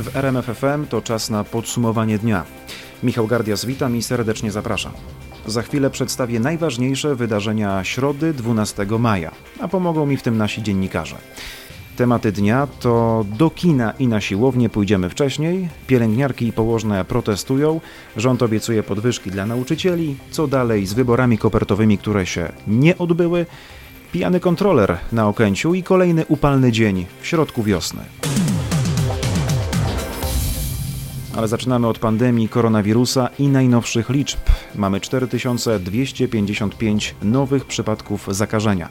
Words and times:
W 0.00 0.16
RMFFM 0.16 0.86
to 0.86 1.02
czas 1.02 1.30
na 1.30 1.44
podsumowanie 1.44 2.18
dnia. 2.18 2.44
Michał 3.02 3.26
Gardias, 3.26 3.64
witam 3.64 3.96
i 3.96 4.02
serdecznie 4.02 4.50
zapraszam. 4.50 4.92
Za 5.46 5.62
chwilę 5.62 5.90
przedstawię 5.90 6.40
najważniejsze 6.40 7.14
wydarzenia 7.14 7.84
środy 7.84 8.34
12 8.34 8.86
maja, 8.98 9.30
a 9.60 9.68
pomogą 9.68 10.06
mi 10.06 10.16
w 10.16 10.22
tym 10.22 10.36
nasi 10.36 10.62
dziennikarze. 10.62 11.16
Tematy 11.96 12.32
dnia 12.32 12.68
to 12.80 13.24
do 13.38 13.50
kina 13.50 13.92
i 13.98 14.08
na 14.08 14.20
siłownię 14.20 14.68
pójdziemy 14.68 15.10
wcześniej, 15.10 15.68
pielęgniarki 15.86 16.46
i 16.46 16.52
położne 16.52 17.04
protestują, 17.04 17.80
rząd 18.16 18.42
obiecuje 18.42 18.82
podwyżki 18.82 19.30
dla 19.30 19.46
nauczycieli, 19.46 20.16
co 20.30 20.46
dalej 20.46 20.86
z 20.86 20.92
wyborami 20.92 21.38
kopertowymi, 21.38 21.98
które 21.98 22.26
się 22.26 22.52
nie 22.66 22.98
odbyły, 22.98 23.46
pijany 24.12 24.40
kontroler 24.40 24.98
na 25.12 25.28
Okęciu 25.28 25.74
i 25.74 25.82
kolejny 25.82 26.26
upalny 26.26 26.72
dzień 26.72 27.06
w 27.20 27.26
środku 27.26 27.62
wiosny. 27.62 28.02
Ale 31.36 31.48
zaczynamy 31.48 31.86
od 31.86 31.98
pandemii 31.98 32.48
koronawirusa 32.48 33.28
i 33.38 33.48
najnowszych 33.48 34.10
liczb. 34.10 34.38
Mamy 34.74 35.00
4255 35.00 37.14
nowych 37.22 37.64
przypadków 37.64 38.28
zakażenia. 38.30 38.88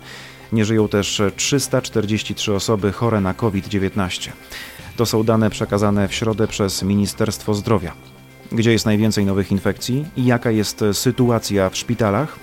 Nie 0.52 0.66
żyją 0.66 0.88
też 0.88 1.22
343 1.36 2.54
osoby 2.54 2.92
chore 2.92 3.22
na 3.22 3.34
COVID-19. 3.34 4.32
To 4.98 5.06
są 5.06 5.24
dane 5.24 5.50
przekazane 5.50 6.08
w 6.08 6.14
środę 6.14 6.48
przez 6.48 6.84
Ministerstwo 6.84 7.54
Zdrowia. 7.54 7.94
Gdzie 8.52 8.72
jest 8.72 8.86
najwięcej 8.86 9.26
nowych 9.26 9.52
infekcji 9.52 10.06
i 10.18 10.26
jaka 10.26 10.52
jest 10.52 10.84
sytuacja 10.94 11.70
w 11.70 11.78
szpitalach? 11.78 12.40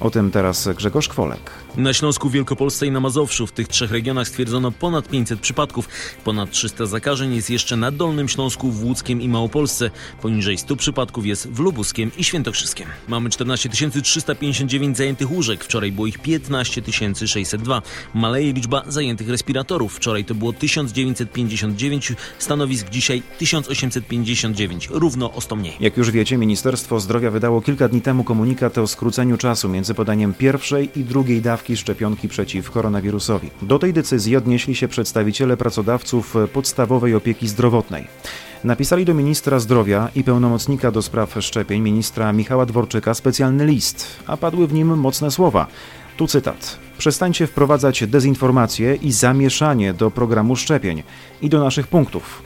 O 0.00 0.10
tym 0.10 0.30
teraz 0.30 0.68
Grzegorz 0.76 1.08
Kwolek. 1.08 1.59
Na 1.76 1.92
Śląsku, 1.92 2.30
Wielkopolsce 2.30 2.86
i 2.86 2.90
na 2.90 3.00
Mazowszu 3.00 3.46
w 3.46 3.52
tych 3.52 3.68
trzech 3.68 3.90
regionach 3.90 4.28
stwierdzono 4.28 4.72
ponad 4.72 5.08
500 5.08 5.40
przypadków. 5.40 5.88
Ponad 6.24 6.50
300 6.50 6.86
zakażeń 6.86 7.34
jest 7.34 7.50
jeszcze 7.50 7.76
na 7.76 7.90
Dolnym 7.90 8.28
Śląsku, 8.28 8.70
w 8.70 8.84
Łódzkiem 8.84 9.22
i 9.22 9.28
Małopolsce. 9.28 9.90
Poniżej 10.22 10.58
100 10.58 10.76
przypadków 10.76 11.26
jest 11.26 11.50
w 11.50 11.58
Lubuskiem 11.58 12.10
i 12.18 12.24
Świętokrzyskiem. 12.24 12.88
Mamy 13.08 13.30
14 13.30 13.68
359 14.02 14.96
zajętych 14.96 15.32
łóżek. 15.32 15.64
Wczoraj 15.64 15.92
było 15.92 16.06
ich 16.06 16.18
15 16.18 16.82
602. 17.26 17.82
Maleje 18.14 18.52
liczba 18.52 18.82
zajętych 18.88 19.28
respiratorów. 19.28 19.94
Wczoraj 19.94 20.24
to 20.24 20.34
było 20.34 20.52
1959 20.52 22.12
stanowisk, 22.38 22.90
dzisiaj 22.90 23.22
1859. 23.38 24.88
Równo 24.92 25.32
o 25.32 25.40
100 25.40 25.56
mniej. 25.56 25.76
Jak 25.80 25.96
już 25.96 26.10
wiecie, 26.10 26.38
Ministerstwo 26.38 27.00
Zdrowia 27.00 27.30
wydało 27.30 27.62
kilka 27.62 27.88
dni 27.88 28.00
temu 28.00 28.24
komunikat 28.24 28.78
o 28.78 28.86
skróceniu 28.86 29.36
czasu 29.36 29.68
między 29.68 29.94
podaniem 29.94 30.34
pierwszej 30.34 30.90
i 30.96 31.04
drugiej 31.04 31.40
dawki 31.40 31.59
dawki 31.60 31.76
szczepionki 31.76 32.28
przeciw 32.28 32.70
koronawirusowi. 32.70 33.50
Do 33.62 33.78
tej 33.78 33.92
decyzji 33.92 34.36
odnieśli 34.36 34.74
się 34.74 34.88
przedstawiciele 34.88 35.56
pracodawców 35.56 36.34
podstawowej 36.52 37.14
opieki 37.14 37.48
zdrowotnej. 37.48 38.06
Napisali 38.64 39.04
do 39.04 39.14
ministra 39.14 39.58
zdrowia 39.58 40.08
i 40.14 40.24
pełnomocnika 40.24 40.90
do 40.90 41.02
spraw 41.02 41.36
szczepień 41.40 41.82
ministra 41.82 42.32
Michała 42.32 42.66
Dworczyka 42.66 43.14
specjalny 43.14 43.66
list, 43.66 44.06
a 44.26 44.36
padły 44.36 44.66
w 44.66 44.72
nim 44.72 44.98
mocne 44.98 45.30
słowa. 45.30 45.66
Tu 46.16 46.26
cytat. 46.26 46.78
Przestańcie 46.98 47.46
wprowadzać 47.46 48.06
dezinformację 48.06 48.94
i 48.94 49.12
zamieszanie 49.12 49.94
do 49.94 50.10
programu 50.10 50.56
szczepień 50.56 51.02
i 51.42 51.48
do 51.48 51.64
naszych 51.64 51.86
punktów. 51.86 52.42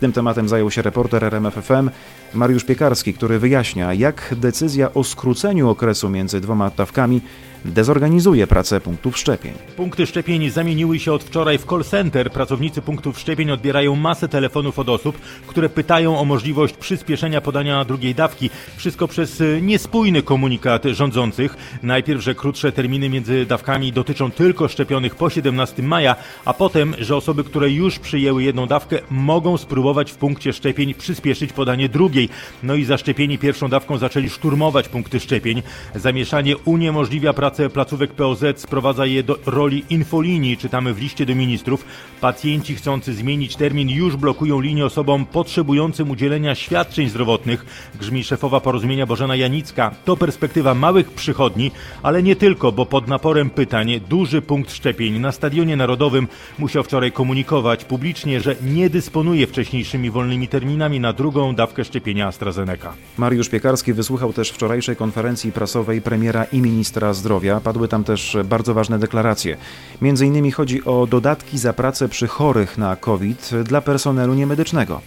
Tym 0.00 0.12
tematem 0.12 0.48
zajął 0.48 0.70
się 0.70 0.82
reporter 0.82 1.24
RMFFM 1.24 1.90
Mariusz 2.34 2.64
Piekarski, 2.64 3.14
który 3.14 3.38
wyjaśnia, 3.38 3.94
jak 3.94 4.34
decyzja 4.36 4.94
o 4.94 5.04
skróceniu 5.04 5.68
okresu 5.68 6.08
między 6.08 6.40
dwoma 6.40 6.70
dawkami 6.70 7.20
dezorganizuje 7.64 8.46
pracę 8.46 8.80
punktów 8.80 9.18
szczepień. 9.18 9.52
Punkty 9.76 10.06
szczepień 10.06 10.50
zamieniły 10.50 10.98
się 10.98 11.12
od 11.12 11.24
wczoraj 11.24 11.58
w 11.58 11.66
call 11.66 11.84
center. 11.84 12.30
Pracownicy 12.32 12.82
punktów 12.82 13.18
szczepień 13.18 13.50
odbierają 13.50 13.96
masę 13.96 14.28
telefonów 14.28 14.78
od 14.78 14.88
osób, 14.88 15.18
które 15.46 15.68
pytają 15.68 16.18
o 16.18 16.24
możliwość 16.24 16.74
przyspieszenia 16.74 17.40
podania 17.40 17.84
drugiej 17.84 18.14
dawki. 18.14 18.50
Wszystko 18.76 19.08
przez 19.08 19.40
y, 19.40 19.60
niespójny 19.62 20.22
komunikat 20.22 20.84
rządzących. 20.84 21.56
Najpierw, 21.82 22.22
że 22.22 22.34
krótsze 22.34 22.72
terminy 22.72 23.08
między 23.08 23.46
dawkami 23.46 23.92
dotyczą 23.92 24.30
tylko 24.30 24.68
szczepionych 24.68 25.14
po 25.14 25.30
17 25.30 25.82
maja, 25.82 26.16
a 26.44 26.54
potem, 26.54 26.94
że 26.98 27.16
osoby, 27.16 27.44
które 27.44 27.70
już 27.70 27.98
przyjęły 27.98 28.42
jedną 28.42 28.66
dawkę, 28.66 28.98
mogą 29.10 29.56
spróbować 29.56 30.12
w 30.12 30.16
punkcie 30.16 30.52
szczepień 30.52 30.94
przyspieszyć 30.94 31.52
podanie 31.52 31.88
drugiej. 31.88 32.28
No 32.62 32.74
i 32.74 32.84
zaszczepieni 32.84 33.38
pierwszą 33.38 33.68
dawką 33.68 33.98
zaczęli 33.98 34.30
szturmować 34.30 34.88
punkty 34.88 35.20
szczepień. 35.20 35.62
Zamieszanie 35.94 36.56
uniemożliwia 36.56 37.32
pracę 37.32 37.47
pracę 37.48 37.70
placówek 37.70 38.12
POZ 38.12 38.44
sprowadza 38.56 39.06
je 39.06 39.22
do 39.22 39.38
roli 39.46 39.84
infolinii, 39.90 40.56
czytamy 40.56 40.94
w 40.94 41.00
liście 41.00 41.26
do 41.26 41.34
ministrów. 41.34 41.84
Pacjenci 42.20 42.74
chcący 42.74 43.14
zmienić 43.14 43.56
termin 43.56 43.88
już 43.88 44.16
blokują 44.16 44.60
linię 44.60 44.84
osobom 44.84 45.26
potrzebującym 45.26 46.10
udzielenia 46.10 46.54
świadczeń 46.54 47.08
zdrowotnych, 47.08 47.90
grzmi 48.00 48.24
szefowa 48.24 48.60
porozumienia 48.60 49.06
Bożena 49.06 49.36
Janicka. 49.36 49.94
To 50.04 50.16
perspektywa 50.16 50.74
małych 50.74 51.10
przychodni, 51.10 51.70
ale 52.02 52.22
nie 52.22 52.36
tylko, 52.36 52.72
bo 52.72 52.86
pod 52.86 53.08
naporem 53.08 53.50
pytań 53.50 54.00
duży 54.08 54.42
punkt 54.42 54.72
szczepień 54.72 55.18
na 55.18 55.32
Stadionie 55.32 55.76
Narodowym 55.76 56.28
musiał 56.58 56.82
wczoraj 56.82 57.12
komunikować 57.12 57.84
publicznie, 57.84 58.40
że 58.40 58.56
nie 58.62 58.90
dysponuje 58.90 59.46
wcześniejszymi 59.46 60.10
wolnymi 60.10 60.48
terminami 60.48 61.00
na 61.00 61.12
drugą 61.12 61.54
dawkę 61.54 61.84
szczepienia 61.84 62.26
AstraZeneca. 62.26 62.92
Mariusz 63.18 63.48
Piekarski 63.48 63.92
wysłuchał 63.92 64.32
też 64.32 64.50
wczorajszej 64.50 64.96
konferencji 64.96 65.52
prasowej 65.52 66.02
premiera 66.02 66.44
i 66.44 66.60
ministra 66.60 67.12
zdrowia 67.12 67.37
zdrowia 67.38 67.60
padły 67.60 67.88
tam 67.88 68.04
też 68.04 68.36
bardzo 68.44 68.74
ważne 68.74 68.98
deklaracje. 68.98 69.56
Między 70.02 70.26
innymi 70.26 70.50
chodzi 70.50 70.84
o 70.84 71.06
dodatki 71.06 71.58
za 71.58 71.72
pracę 71.72 72.08
przy 72.08 72.26
chorych 72.26 72.78
na 72.78 72.96
COVID 72.96 73.50
dla 73.64 73.80
personelu 73.80 74.34
niemedycznego. 74.34 75.00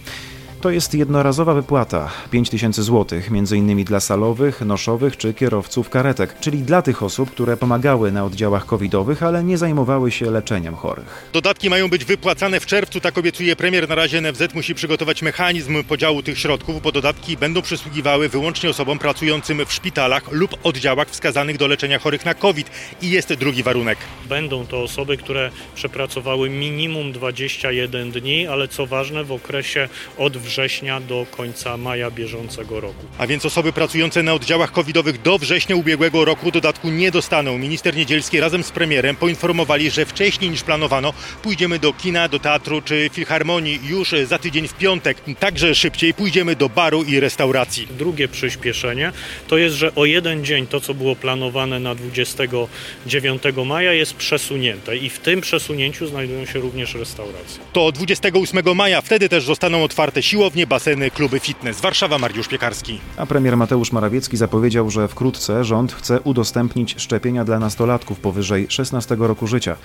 To 0.62 0.70
jest 0.70 0.94
jednorazowa 0.94 1.54
wypłata 1.54 2.10
5000 2.30 2.82
zł, 2.82 3.20
m.in. 3.30 3.84
dla 3.84 4.00
salowych, 4.00 4.60
noszowych 4.60 5.16
czy 5.16 5.34
kierowców 5.34 5.90
karetek, 5.90 6.40
czyli 6.40 6.58
dla 6.58 6.82
tych 6.82 7.02
osób, 7.02 7.30
które 7.30 7.56
pomagały 7.56 8.12
na 8.12 8.24
oddziałach 8.24 8.66
covidowych, 8.66 9.22
ale 9.22 9.44
nie 9.44 9.58
zajmowały 9.58 10.10
się 10.10 10.30
leczeniem 10.30 10.74
chorych. 10.74 11.30
Dodatki 11.32 11.70
mają 11.70 11.88
być 11.88 12.04
wypłacane 12.04 12.60
w 12.60 12.66
czerwcu, 12.66 13.00
tak 13.00 13.18
obiecuje 13.18 13.56
premier. 13.56 13.88
Na 13.88 13.94
razie 13.94 14.20
NFZ 14.20 14.54
musi 14.54 14.74
przygotować 14.74 15.22
mechanizm 15.22 15.84
podziału 15.84 16.22
tych 16.22 16.38
środków, 16.38 16.82
bo 16.82 16.92
dodatki 16.92 17.36
będą 17.36 17.62
przysługiwały 17.62 18.28
wyłącznie 18.28 18.70
osobom 18.70 18.98
pracującym 18.98 19.66
w 19.66 19.72
szpitalach 19.72 20.32
lub 20.32 20.56
oddziałach 20.62 21.08
wskazanych 21.08 21.56
do 21.56 21.66
leczenia 21.66 21.98
chorych 21.98 22.24
na 22.24 22.34
COVID. 22.34 22.70
I 23.02 23.10
jest 23.10 23.34
drugi 23.34 23.62
warunek. 23.62 23.98
Będą 24.28 24.66
to 24.66 24.82
osoby, 24.82 25.16
które 25.16 25.50
przepracowały 25.74 26.50
minimum 26.50 27.12
21 27.12 28.10
dni, 28.10 28.46
ale 28.46 28.68
co 28.68 28.86
ważne 28.86 29.24
w 29.24 29.32
okresie 29.32 29.88
od 30.18 30.36
września 30.36 30.51
września 30.52 31.00
do 31.00 31.26
końca 31.30 31.76
maja 31.76 32.10
bieżącego 32.10 32.80
roku. 32.80 33.04
A 33.18 33.26
więc 33.26 33.46
osoby 33.46 33.72
pracujące 33.72 34.22
na 34.22 34.34
oddziałach 34.34 34.72
covidowych 34.72 35.22
do 35.22 35.38
września 35.38 35.76
ubiegłego 35.76 36.24
roku 36.24 36.50
dodatku 36.50 36.90
nie 36.90 37.10
dostaną. 37.10 37.58
Minister 37.58 37.96
Niedzielski 37.96 38.40
razem 38.40 38.62
z 38.62 38.70
premierem 38.70 39.16
poinformowali, 39.16 39.90
że 39.90 40.06
wcześniej 40.06 40.50
niż 40.50 40.62
planowano 40.62 41.12
pójdziemy 41.42 41.78
do 41.78 41.92
kina, 41.92 42.28
do 42.28 42.38
teatru 42.38 42.82
czy 42.82 43.10
filharmonii 43.12 43.80
już 43.84 44.14
za 44.24 44.38
tydzień 44.38 44.68
w 44.68 44.74
piątek. 44.74 45.16
Także 45.38 45.74
szybciej 45.74 46.14
pójdziemy 46.14 46.56
do 46.56 46.68
baru 46.68 47.02
i 47.02 47.20
restauracji. 47.20 47.88
Drugie 47.98 48.28
przyspieszenie 48.28 49.12
to 49.48 49.58
jest, 49.58 49.76
że 49.76 49.94
o 49.94 50.04
jeden 50.04 50.44
dzień 50.44 50.66
to, 50.66 50.80
co 50.80 50.94
było 50.94 51.16
planowane 51.16 51.80
na 51.80 51.94
29 51.94 53.42
maja 53.66 53.92
jest 53.92 54.14
przesunięte 54.14 54.96
i 54.96 55.10
w 55.10 55.18
tym 55.18 55.40
przesunięciu 55.40 56.06
znajdują 56.06 56.46
się 56.46 56.58
również 56.58 56.94
restauracje. 56.94 57.62
To 57.72 57.92
28 57.92 58.76
maja, 58.76 59.00
wtedy 59.00 59.28
też 59.28 59.44
zostaną 59.44 59.84
otwarte 59.84 60.22
siłownie 60.22 60.41
siłownie, 60.42 60.66
baseny, 60.66 61.10
kluby 61.10 61.40
fitness. 61.40 61.80
Warszawa, 61.80 62.18
Mariusz 62.18 62.48
Piekarski. 62.48 63.00
A 63.16 63.26
premier 63.26 63.56
Mateusz 63.56 63.92
Morawiecki 63.92 64.36
zapowiedział, 64.36 64.90
że 64.90 65.08
wkrótce 65.08 65.64
rząd 65.64 65.92
chce 65.92 66.20
udostępnić 66.20 66.94
szczepienia 66.98 67.44
dla 67.44 67.58
nastolatków 67.58 68.20
powyżej 68.20 68.66
16 68.68 69.16
roku 69.18 69.46
życia. 69.46 69.76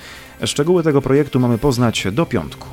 Szczegóły 0.45 0.83
tego 0.83 1.01
projektu 1.01 1.39
mamy 1.39 1.57
poznać 1.57 2.07
do 2.11 2.25
piątku. 2.25 2.67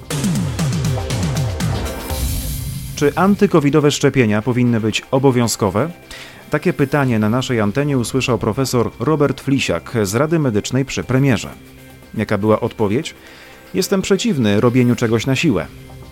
Czy 2.97 3.13
antykowidowe 3.15 3.91
szczepienia 3.91 4.43
powinny 4.43 4.81
być 4.81 5.03
obowiązkowe? 5.11 5.91
Takie 6.51 6.73
pytanie 6.73 7.19
na 7.19 7.29
naszej 7.29 7.61
antenie 7.61 7.99
usłyszał 7.99 8.39
profesor 8.39 8.91
Robert 9.01 9.41
Flisiak 9.41 9.93
z 10.03 10.15
Rady 10.15 10.39
Medycznej 10.39 10.85
przy 10.85 11.05
premierze. 11.05 11.51
Jaka 12.15 12.39
była 12.39 12.61
odpowiedź? 12.61 13.15
Jestem 13.75 14.03
przeciwny 14.03 14.61
robieniu 14.61 14.97
czegoś 14.97 15.27
na 15.27 15.37
siłę. 15.37 15.67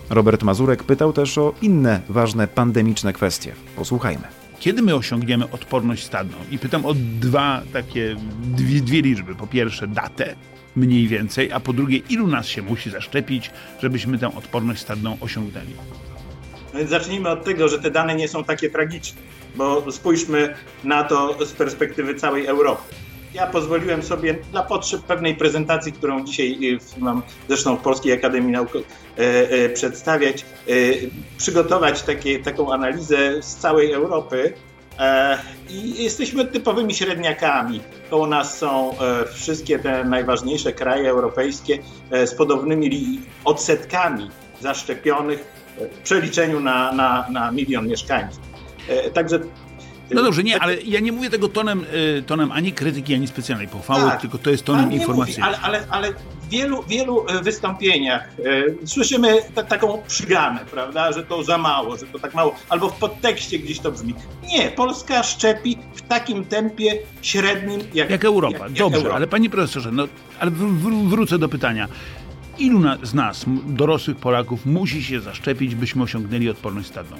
Robert 0.09 0.43
Mazurek 0.43 0.83
pytał 0.83 1.13
też 1.13 1.37
o 1.37 1.53
inne 1.61 2.01
ważne 2.09 2.47
pandemiczne 2.47 3.13
kwestie. 3.13 3.53
Posłuchajmy. 3.75 4.23
Kiedy 4.59 4.81
my 4.81 4.95
osiągniemy 4.95 5.49
odporność 5.51 6.03
stadną? 6.03 6.37
I 6.51 6.59
pytam 6.59 6.85
o 6.85 6.93
dwa 7.19 7.61
takie, 7.73 8.15
dwie, 8.43 8.81
dwie 8.81 9.01
liczby. 9.01 9.35
Po 9.35 9.47
pierwsze 9.47 9.87
datę, 9.87 10.35
mniej 10.75 11.07
więcej, 11.07 11.51
a 11.51 11.59
po 11.59 11.73
drugie 11.73 11.97
ilu 11.97 12.27
nas 12.27 12.47
się 12.47 12.61
musi 12.61 12.89
zaszczepić, 12.89 13.51
żebyśmy 13.81 14.17
tę 14.17 14.35
odporność 14.35 14.81
stadną 14.81 15.17
osiągnęli. 15.21 15.73
No 16.73 16.79
więc 16.79 16.89
zacznijmy 16.89 17.29
od 17.29 17.43
tego, 17.43 17.67
że 17.67 17.79
te 17.79 17.91
dane 17.91 18.15
nie 18.15 18.27
są 18.27 18.43
takie 18.43 18.69
tragiczne, 18.69 19.21
bo 19.55 19.91
spójrzmy 19.91 20.53
na 20.83 21.03
to 21.03 21.45
z 21.45 21.51
perspektywy 21.51 22.15
całej 22.15 22.45
Europy. 22.45 23.02
Ja 23.33 23.47
pozwoliłem 23.47 24.03
sobie 24.03 24.33
dla 24.51 24.63
potrzeb 24.63 25.01
pewnej 25.01 25.35
prezentacji, 25.35 25.91
którą 25.91 26.25
dzisiaj 26.25 26.57
y, 26.63 26.99
mam 26.99 27.21
zresztą 27.47 27.77
w 27.77 27.81
Polskiej 27.81 28.13
Akademii 28.13 28.51
Nauk 28.51 28.75
e, 28.75 28.81
e, 29.17 29.69
przedstawiać, 29.69 30.45
przygotować 31.37 32.03
takie, 32.03 32.39
taką 32.39 32.73
analizę 32.73 33.43
z 33.43 33.55
całej 33.55 33.91
Europy. 33.91 34.53
E, 34.99 35.37
I 35.69 36.03
jesteśmy 36.03 36.45
typowymi 36.45 36.93
średniakami. 36.93 37.81
Koło 38.09 38.27
nas 38.27 38.57
są 38.57 38.91
e, 38.99 39.25
wszystkie 39.33 39.79
te 39.79 40.03
najważniejsze 40.03 40.73
kraje 40.73 41.09
europejskie 41.09 41.79
e, 42.11 42.27
z 42.27 42.35
podobnymi 42.35 43.21
odsetkami 43.45 44.29
zaszczepionych 44.61 45.63
w 45.77 45.97
przeliczeniu 46.03 46.59
na, 46.59 46.91
na, 46.91 47.25
na 47.31 47.51
milion 47.51 47.87
mieszkańców. 47.87 48.53
Także 49.13 49.39
No 50.13 50.23
dobrze, 50.23 50.43
nie, 50.43 50.59
ale 50.59 50.81
ja 50.81 50.99
nie 50.99 51.11
mówię 51.11 51.29
tego 51.29 51.47
tonem, 51.47 51.85
y, 52.17 52.23
tonem 52.27 52.51
ani 52.51 52.71
krytyki, 52.73 53.13
ani 53.13 53.27
specjalnej 53.27 53.67
pochwały, 53.67 54.01
Tak. 54.11 54.21
tylko 54.21 54.37
to 54.37 54.49
jest 54.49 54.63
tonem 54.65 54.91
informacji. 54.93 55.33
Mówi, 55.39 55.43
ale, 55.43 55.59
ale, 55.59 55.87
ale 55.89 56.13
w 56.13 56.49
wielu, 56.49 56.83
wielu 56.83 57.25
e, 57.29 57.41
wystąpieniach 57.43 58.23
e, 58.83 58.87
słyszymy 58.87 59.37
ta, 59.55 59.63
taką 59.63 60.01
przygamę, 60.07 60.59
prawda, 60.71 61.11
że 61.11 61.23
to 61.23 61.43
za 61.43 61.57
mało, 61.57 61.97
że 61.97 62.05
to 62.05 62.19
tak 62.19 62.33
mało, 62.33 62.55
albo 62.69 62.89
w 62.89 62.93
podtekście 62.99 63.59
gdzieś 63.59 63.79
to 63.79 63.91
brzmi. 63.91 64.13
Nie, 64.47 64.71
Polska 64.71 65.23
szczepi 65.23 65.77
w 65.95 66.01
takim 66.01 66.45
tempie 66.45 66.97
średnim 67.21 67.81
jak, 67.93 68.09
Jak 68.09 68.25
Europa. 68.25 68.53
jak- 68.57 68.61
jak 68.69 68.73
Dobrze, 68.79 68.97
Europa. 68.97 69.15
ale 69.15 69.27
panie 69.27 69.49
profesorze, 69.49 69.91
no, 69.91 70.07
ale 70.39 70.51
wr- 70.51 70.77
wr- 70.77 71.07
wrócę 71.09 71.37
do 71.39 71.49
pytania. 71.49 71.87
Ilu 72.59 72.79
na, 72.79 72.97
z 73.03 73.13
nas, 73.13 73.45
dorosłych 73.65 74.17
Polaków, 74.17 74.65
musi 74.65 75.03
się 75.03 75.21
zaszczepić, 75.21 75.75
byśmy 75.75 76.03
osiągnęli 76.03 76.49
odporność 76.49 76.87
stadną? 76.87 77.17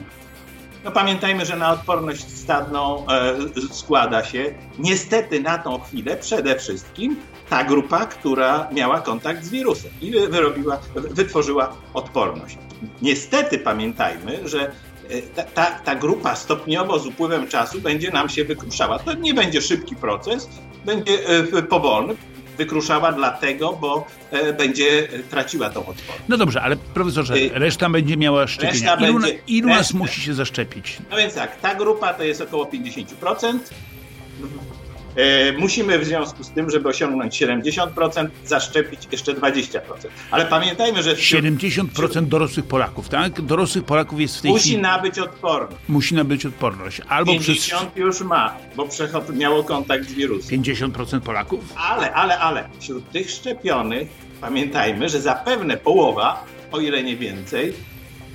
No 0.83 0.91
pamiętajmy, 0.91 1.45
że 1.45 1.55
na 1.57 1.71
odporność 1.71 2.37
stadną 2.37 3.05
e, 3.07 3.35
składa 3.71 4.23
się 4.23 4.53
niestety 4.79 5.39
na 5.41 5.57
tą 5.57 5.79
chwilę 5.79 6.17
przede 6.17 6.59
wszystkim 6.59 7.15
ta 7.49 7.63
grupa, 7.63 8.05
która 8.05 8.67
miała 8.71 9.01
kontakt 9.01 9.43
z 9.43 9.49
wirusem 9.49 9.91
i 10.01 10.11
wy- 10.11 10.27
wyrobiła, 10.27 10.79
wy- 10.95 11.09
wytworzyła 11.09 11.75
odporność. 11.93 12.57
Niestety 13.01 13.59
pamiętajmy, 13.59 14.47
że 14.47 14.71
e, 15.09 15.21
ta, 15.21 15.43
ta, 15.43 15.65
ta 15.65 15.95
grupa 15.95 16.35
stopniowo 16.35 16.99
z 16.99 17.05
upływem 17.07 17.47
czasu 17.47 17.81
będzie 17.81 18.11
nam 18.11 18.29
się 18.29 18.45
wykruszała. 18.45 18.99
To 18.99 19.13
nie 19.13 19.33
będzie 19.33 19.61
szybki 19.61 19.95
proces, 19.95 20.49
będzie 20.85 21.13
e, 21.57 21.63
powolny. 21.63 22.15
Wykruszała 22.57 23.11
dlatego, 23.11 23.73
bo 23.73 24.07
e, 24.31 24.53
będzie 24.53 25.07
traciła 25.29 25.69
tą 25.69 25.79
odporność. 25.79 26.23
No 26.29 26.37
dobrze, 26.37 26.61
ale 26.61 26.75
profesorze, 26.75 27.35
Y, 27.35 27.49
reszta 27.53 27.89
będzie 27.89 28.17
miała 28.17 28.47
szczepienia. 28.47 28.95
reszta 28.95 29.07
Ilu, 29.09 29.19
będzie- 29.19 29.39
ilu 29.47 29.69
nas 29.69 29.77
reszta- 29.87 29.97
musi 29.97 30.21
się 30.21 30.33
zaszczepić? 30.33 30.97
No 31.11 31.17
więc 31.17 31.33
tak, 31.35 31.59
ta 31.61 31.75
grupa 31.75 32.13
to 32.13 32.23
jest 32.23 32.41
około 32.41 32.65
50%. 32.65 33.69
E, 35.15 35.51
musimy 35.51 35.99
w 35.99 36.05
związku 36.05 36.43
z 36.43 36.49
tym, 36.49 36.69
żeby 36.69 36.89
osiągnąć 36.89 37.41
70%, 37.41 38.27
zaszczepić 38.45 39.07
jeszcze 39.11 39.33
20%. 39.33 39.79
Ale 40.31 40.45
pamiętajmy, 40.45 41.03
że 41.03 41.15
wśród, 41.15 41.43
70% 41.43 42.25
dorosłych 42.25 42.65
Polaków, 42.65 43.09
tak? 43.09 43.41
Dorosłych 43.41 43.85
Polaków 43.85 44.21
jest 44.21 44.37
w 44.37 44.41
tej 44.41 44.51
musi 44.51 44.63
chwili... 44.63 44.81
nabyć 44.81 45.19
odporność. 45.19 45.81
Musi 45.89 46.15
nabyć 46.15 46.45
odporność. 46.45 47.01
Albo 47.09 47.33
przez 47.33 47.45
50 47.45 47.97
już 47.97 48.21
ma, 48.21 48.57
bo 48.75 48.87
miało 49.33 49.63
kontakt 49.63 50.09
z 50.09 50.13
wirusem. 50.13 50.61
50% 50.61 51.19
Polaków? 51.19 51.73
Ale, 51.75 52.13
ale, 52.13 52.39
ale 52.39 52.69
wśród 52.79 53.11
tych 53.11 53.29
szczepionych 53.29 54.07
pamiętajmy, 54.41 55.09
że 55.09 55.21
zapewne 55.21 55.77
połowa, 55.77 56.45
o 56.71 56.79
ile 56.79 57.03
nie 57.03 57.17
więcej, 57.17 57.73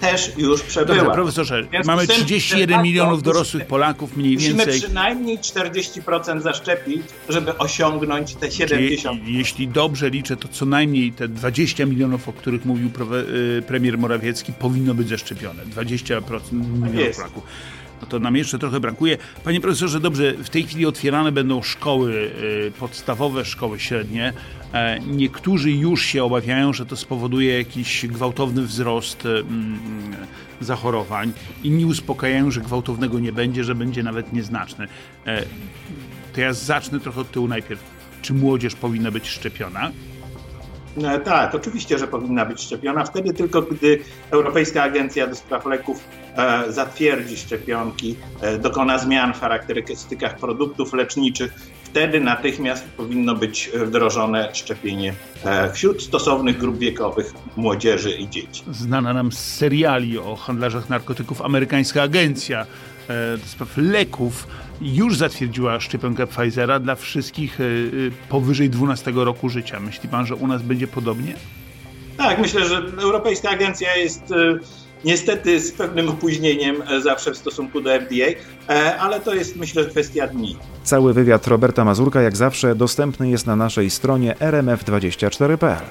też 0.01 0.33
już 0.37 0.63
przebyła. 0.63 0.99
Dobrze, 0.99 1.13
profesorze, 1.13 1.67
mamy 1.87 2.05
z 2.05 2.07
tym, 2.09 2.17
31 2.17 2.67
de 2.69 2.75
facto 2.75 2.83
milionów 2.85 3.13
musimy- 3.19 3.33
dorosłych 3.33 3.67
Polaków 3.67 4.17
mniej 4.17 4.35
Musimy 4.35 4.55
więcej. 4.65 4.81
przynajmniej 4.81 5.39
40% 5.39 6.41
zaszczepić, 6.43 7.03
żeby 7.29 7.59
osiągnąć 7.59 8.35
te 8.35 8.49
Czyli 8.49 8.99
70%. 8.99 9.19
jeśli 9.27 9.69
dobrze 9.69 10.11
liczę, 10.11 10.37
to 10.37 10.49
co 10.49 10.67
najmniej 10.67 11.13
te 11.13 11.29
20 11.29 11.87
milionów, 11.87 12.29
o 12.29 12.33
których 12.33 12.65
mówił 12.65 12.91
y, 13.59 13.63
premier 13.63 13.99
Morawiecki, 13.99 14.53
powinno 14.53 14.95
być 14.95 15.09
zaszczepione. 15.09 15.63
20% 15.67 16.53
milionów. 16.53 17.17
Polaków. 17.17 17.43
No 18.01 18.07
to 18.09 18.19
nam 18.19 18.37
jeszcze 18.37 18.59
trochę 18.59 18.81
brakuje. 18.81 19.19
Panie 19.45 19.61
profesorze, 19.61 20.01
dobrze, 20.01 20.33
w 20.33 20.51
tej 20.51 20.63
chwili 20.63 20.87
otwierane 20.87 21.33
będą 21.33 21.63
szkoły 21.63 22.13
y, 22.69 22.73
podstawowe, 22.79 23.45
szkoły 23.45 23.79
średnie. 23.81 24.33
E, 24.73 25.01
Niektórzy 25.01 25.71
już 25.71 26.03
się 26.05 26.25
obawiają, 26.25 26.73
że 26.73 26.87
to 26.87 26.97
spowoduje 26.97 27.59
jakiś 27.59 28.07
gwałtowny 28.07 28.63
wzrost 28.63 29.27
y, 29.27 29.29
mm, 29.29 29.79
zachorowań. 30.61 31.33
Inni 31.65 31.85
uspokajają, 31.85 32.51
że 32.51 32.61
gwałtownego 32.61 33.19
nie 33.19 33.33
będzie, 33.33 33.65
że 33.65 33.75
będzie 33.75 34.03
nawet 34.03 34.33
nieznaczny. 34.33 34.89
E, 35.27 35.43
To 36.35 36.41
ja 36.41 36.53
zacznę 36.53 37.01
trochę 37.01 37.21
od 37.21 37.31
tyłu 37.31 37.49
najpierw. 37.49 37.81
Czy 38.23 38.35
młodzież 38.35 38.75
powinna 38.75 39.11
być 39.11 39.29
szczepiona? 39.29 39.91
No, 41.03 41.19
tak, 41.19 41.55
oczywiście, 41.55 41.99
że 41.99 42.07
powinna 42.09 42.45
być 42.45 42.63
szczepiona. 42.63 43.05
Wtedy 43.05 43.35
tylko, 43.35 43.63
gdy 43.63 43.99
Europejska 44.31 44.83
Agencja 44.83 45.27
do 45.27 45.35
Spraw 45.35 45.67
Leków 45.67 46.05
e, 46.37 46.73
zatwierdzi 46.73 47.37
szczepionki, 47.37 48.17
e, 48.41 48.59
dokona 48.59 48.99
zmian 48.99 49.35
w 49.35 49.41
charakterystykach 49.41 50.37
produktów 50.37 50.93
leczniczych, 50.93 51.55
wtedy 51.83 52.21
natychmiast 52.21 52.85
powinno 52.97 53.35
być 53.35 53.71
wdrożone 53.75 54.55
szczepienie 54.55 55.15
e, 55.45 55.73
wśród 55.73 56.03
stosownych 56.03 56.59
grup 56.59 56.79
wiekowych 56.79 57.33
młodzieży 57.57 58.11
i 58.11 58.29
dzieci. 58.29 58.65
Znana 58.71 59.13
nam 59.13 59.33
z 59.33 59.39
seriali 59.39 60.19
o 60.19 60.37
handlarzach 60.37 60.89
narkotyków 60.89 61.43
amerykańska 61.43 62.03
agencja 62.03 62.67
e, 63.09 63.39
do 63.39 63.47
spraw 63.47 63.77
leków 63.77 64.47
już 64.81 65.17
zatwierdziła 65.17 65.81
szczepionkę 65.81 66.27
Pfizera 66.27 66.81
dla 66.81 66.95
wszystkich 66.95 67.61
e, 67.61 67.65
e, 67.65 67.67
powyżej 68.29 68.71
12 68.71 69.13
roku 69.15 69.49
życia. 69.49 69.81
Myśli 69.81 70.09
pan, 70.09 70.27
że 70.27 70.35
u 70.35 70.47
nas 70.47 70.63
będzie 70.63 70.87
podobnie? 70.87 71.35
Tak, 72.17 72.39
myślę, 72.39 72.69
że 72.69 72.83
Europejska 72.99 73.51
Agencja 73.51 73.97
jest 73.97 74.33
e, 74.33 74.59
niestety 75.05 75.61
z 75.61 75.73
pewnym 75.73 76.09
opóźnieniem 76.09 76.77
zawsze 77.03 77.33
w 77.33 77.37
stosunku 77.37 77.81
do 77.81 77.91
FDA, 78.01 78.25
ale 79.01 79.21
to 79.21 79.35
jest 79.35 79.57
myślę 79.57 79.85
kwestia 79.85 80.27
dni. 80.27 80.57
Cały 80.85 81.15
wywiad 81.15 81.47
Roberta 81.47 81.85
Mazurka, 81.85 82.23
jak 82.23 82.37
zawsze, 82.37 82.75
dostępny 82.75 83.31
jest 83.31 83.47
na 83.47 83.57
naszej 83.57 83.91
stronie 83.91 84.35
rmf24.pl. 84.41 85.85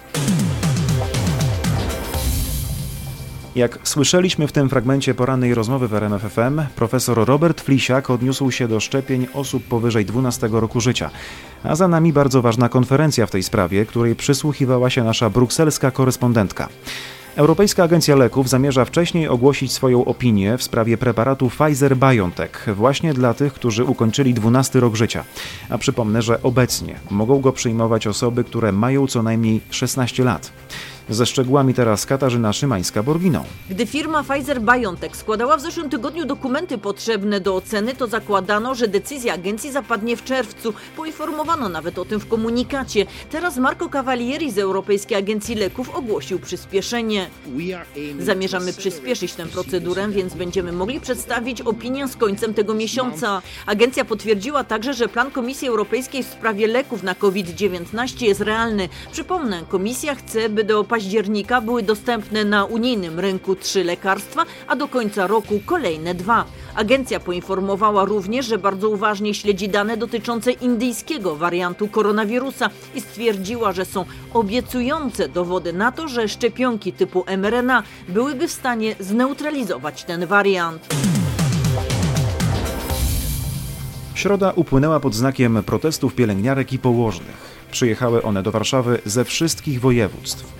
Jak 3.58 3.80
słyszeliśmy 3.84 4.48
w 4.48 4.52
tym 4.52 4.70
fragmencie 4.70 5.14
porannej 5.14 5.54
rozmowy 5.54 5.88
w 5.88 5.94
RMFFM, 5.94 6.62
profesor 6.76 7.28
Robert 7.28 7.62
Flisiak 7.62 8.10
odniósł 8.10 8.52
się 8.52 8.68
do 8.68 8.80
szczepień 8.80 9.28
osób 9.34 9.64
powyżej 9.64 10.06
12 10.06 10.50
roku 10.52 10.82
życia. 10.82 11.10
A 11.64 11.76
za 11.76 11.88
nami 11.88 12.14
bardzo 12.14 12.42
ważna 12.42 12.70
konferencja 12.70 13.26
w 13.26 13.32
tej 13.32 13.44
sprawie, 13.44 13.86
której 13.86 14.16
przysłuchiwała 14.16 14.90
się 14.90 15.04
nasza 15.04 15.30
brukselska 15.30 15.92
korespondentka. 15.92 16.70
Europejska 17.36 17.84
Agencja 17.84 18.16
Leków 18.16 18.50
zamierza 18.50 18.86
wcześniej 18.86 19.28
ogłosić 19.28 19.72
swoją 19.72 20.06
opinię 20.06 20.58
w 20.58 20.64
sprawie 20.64 20.98
preparatu 20.98 21.48
Pfizer-BioNTech 21.48 22.74
właśnie 22.76 23.14
dla 23.14 23.34
tych, 23.34 23.54
którzy 23.54 23.86
ukończyli 23.86 24.34
12 24.34 24.80
rok 24.80 24.96
życia. 24.96 25.24
A 25.70 25.78
przypomnę, 25.78 26.22
że 26.22 26.44
obecnie 26.44 26.96
mogą 27.10 27.40
go 27.40 27.52
przyjmować 27.52 28.08
osoby, 28.08 28.44
które 28.44 28.72
mają 28.72 29.08
co 29.08 29.24
najmniej 29.24 29.62
16 29.70 30.24
lat. 30.24 30.52
Ze 31.10 31.26
szczegółami 31.26 31.74
teraz 31.74 32.06
Katarzyna 32.06 32.52
Szymańska-Borginą. 32.52 33.44
Gdy 33.70 33.86
firma 33.86 34.24
Pfizer-BioNTech 34.24 35.16
składała 35.16 35.58
w 35.58 35.62
zeszłym 35.62 35.90
tygodniu 35.90 36.26
dokumenty 36.26 36.78
potrzebne 36.78 37.42
do 37.42 37.56
oceny, 37.56 37.96
to 37.96 38.08
zakładano, 38.08 38.76
że 38.76 38.88
decyzja 38.88 39.34
agencji 39.34 39.72
zapadnie 39.72 40.18
w 40.18 40.24
czerwcu. 40.24 40.74
Poinformowano 40.96 41.70
nawet 41.70 42.00
o 42.00 42.06
tym 42.06 42.20
w 42.20 42.28
komunikacie. 42.28 43.06
Teraz 43.30 43.58
Marco 43.58 43.90
Cavalieri 43.90 44.52
z 44.52 44.58
Europejskiej 44.58 45.18
Agencji 45.18 45.56
Leków 45.56 45.96
ogłosił 45.96 46.40
przyspieszenie. 46.40 47.30
Zamierzamy 48.20 48.74
przyspieszyć 48.74 49.34
tę 49.34 49.46
procedurę, 49.46 50.08
więc 50.10 50.34
będziemy 50.34 50.72
mogli 50.72 51.02
przedstawić 51.02 51.62
opinię 51.62 52.08
z 52.08 52.16
końcem 52.16 52.54
tego 52.54 52.74
miesiąca. 52.74 53.42
Agencja 53.66 54.06
potwierdziła 54.06 54.64
także, 54.64 54.94
że 54.94 55.08
plan 55.08 55.32
Komisji 55.32 55.68
Europejskiej 55.68 56.24
w 56.24 56.28
sprawie 56.28 56.68
leków 56.68 57.04
na 57.04 57.16
COVID-19 57.16 58.26
jest 58.26 58.42
realny. 58.42 58.90
Przypomnę, 59.12 59.64
Komisja 59.70 60.16
chce, 60.16 60.50
by 60.50 60.64
do 60.64 60.84
października 60.98 61.62
były 61.62 61.84
dostępne 61.84 62.46
na 62.46 62.66
unijnym 62.66 63.20
rynku 63.20 63.56
trzy 63.56 63.84
lekarstwa, 63.84 64.46
a 64.68 64.76
do 64.76 64.88
końca 64.88 65.28
roku 65.28 65.60
kolejne 65.66 66.14
dwa. 66.14 66.46
Agencja 66.76 67.20
poinformowała 67.20 68.06
również, 68.06 68.46
że 68.46 68.58
bardzo 68.58 68.90
uważnie 68.90 69.34
śledzi 69.34 69.70
dane 69.70 69.98
dotyczące 69.98 70.52
indyjskiego 70.52 71.36
wariantu 71.36 71.88
koronawirusa 71.88 72.70
i 72.96 73.02
stwierdziła, 73.02 73.72
że 73.72 73.86
są 73.86 74.06
obiecujące 74.34 75.30
dowody 75.30 75.74
na 75.74 75.92
to, 75.92 76.08
że 76.08 76.28
szczepionki 76.28 76.94
typu 76.94 77.26
mRNA 77.38 77.84
byłyby 78.10 78.48
w 78.48 78.52
stanie 78.52 78.96
zneutralizować 79.00 80.04
ten 80.04 80.26
wariant. 80.26 80.88
Środa 84.16 84.54
upłynęła 84.56 85.00
pod 85.00 85.16
znakiem 85.16 85.64
protestów 85.64 86.16
pielęgniarek 86.16 86.74
i 86.74 86.80
położnych. 86.80 87.58
Przyjechały 87.72 88.24
one 88.24 88.44
do 88.44 88.52
Warszawy 88.52 89.02
ze 89.06 89.26
wszystkich 89.26 89.82
województw. 89.82 90.57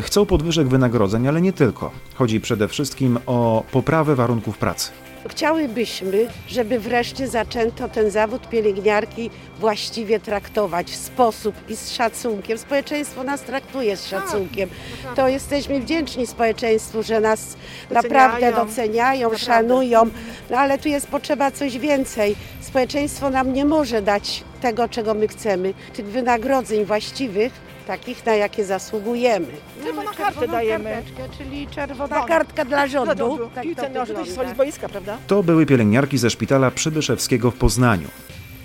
Chcą 0.00 0.26
podwyżek 0.26 0.68
wynagrodzeń, 0.68 1.28
ale 1.28 1.40
nie 1.40 1.52
tylko. 1.52 1.90
Chodzi 2.14 2.40
przede 2.40 2.68
wszystkim 2.68 3.18
o 3.26 3.64
poprawę 3.72 4.14
warunków 4.14 4.58
pracy. 4.58 4.90
Chciałybyśmy, 5.28 6.26
żeby 6.48 6.78
wreszcie 6.78 7.28
zaczęto 7.28 7.88
ten 7.88 8.10
zawód 8.10 8.48
pielęgniarki 8.48 9.30
właściwie 9.60 10.20
traktować 10.20 10.90
w 10.90 10.96
sposób 10.96 11.54
i 11.68 11.76
z 11.76 11.90
szacunkiem. 11.90 12.58
Społeczeństwo 12.58 13.24
nas 13.24 13.42
traktuje 13.42 13.96
z 13.96 14.06
szacunkiem. 14.06 14.68
To 15.16 15.28
jesteśmy 15.28 15.80
wdzięczni 15.80 16.26
społeczeństwu, 16.26 17.02
że 17.02 17.20
nas 17.20 17.56
naprawdę 17.90 18.52
doceniają, 18.52 19.36
szanują, 19.36 20.10
no 20.50 20.58
ale 20.58 20.78
tu 20.78 20.88
jest 20.88 21.06
potrzeba 21.06 21.50
coś 21.50 21.78
więcej. 21.78 22.36
Społeczeństwo 22.60 23.30
nam 23.30 23.52
nie 23.52 23.64
może 23.64 24.02
dać 24.02 24.44
tego, 24.60 24.88
czego 24.88 25.14
my 25.14 25.28
chcemy, 25.28 25.74
tych 25.92 26.06
wynagrodzeń 26.06 26.84
właściwych, 26.84 27.52
takich, 27.82 28.26
na 28.26 28.34
jakie 28.34 28.64
zasługujemy. 28.64 29.46
Czerwoną 29.84 30.10
kartę 30.16 30.48
dajemy. 30.48 30.90
Karteczkę, 30.90 31.38
czyli 31.38 31.66
czerwona 31.66 32.24
kartka 32.24 32.64
dla 32.64 32.86
rządu. 32.86 33.14
Dla 33.14 33.26
rządu. 33.26 33.50
Tak 33.54 33.64
Piłce 33.64 33.90
to 33.90 33.98
nożnej 33.98 34.26
z 34.50 34.56
boiska, 34.56 34.88
prawda? 34.88 35.18
To 35.26 35.42
były 35.42 35.66
pielęgniarki 35.66 36.18
ze 36.18 36.30
szpitala 36.30 36.70
Przybyszewskiego 36.70 37.50
w 37.50 37.54
Poznaniu. 37.54 38.08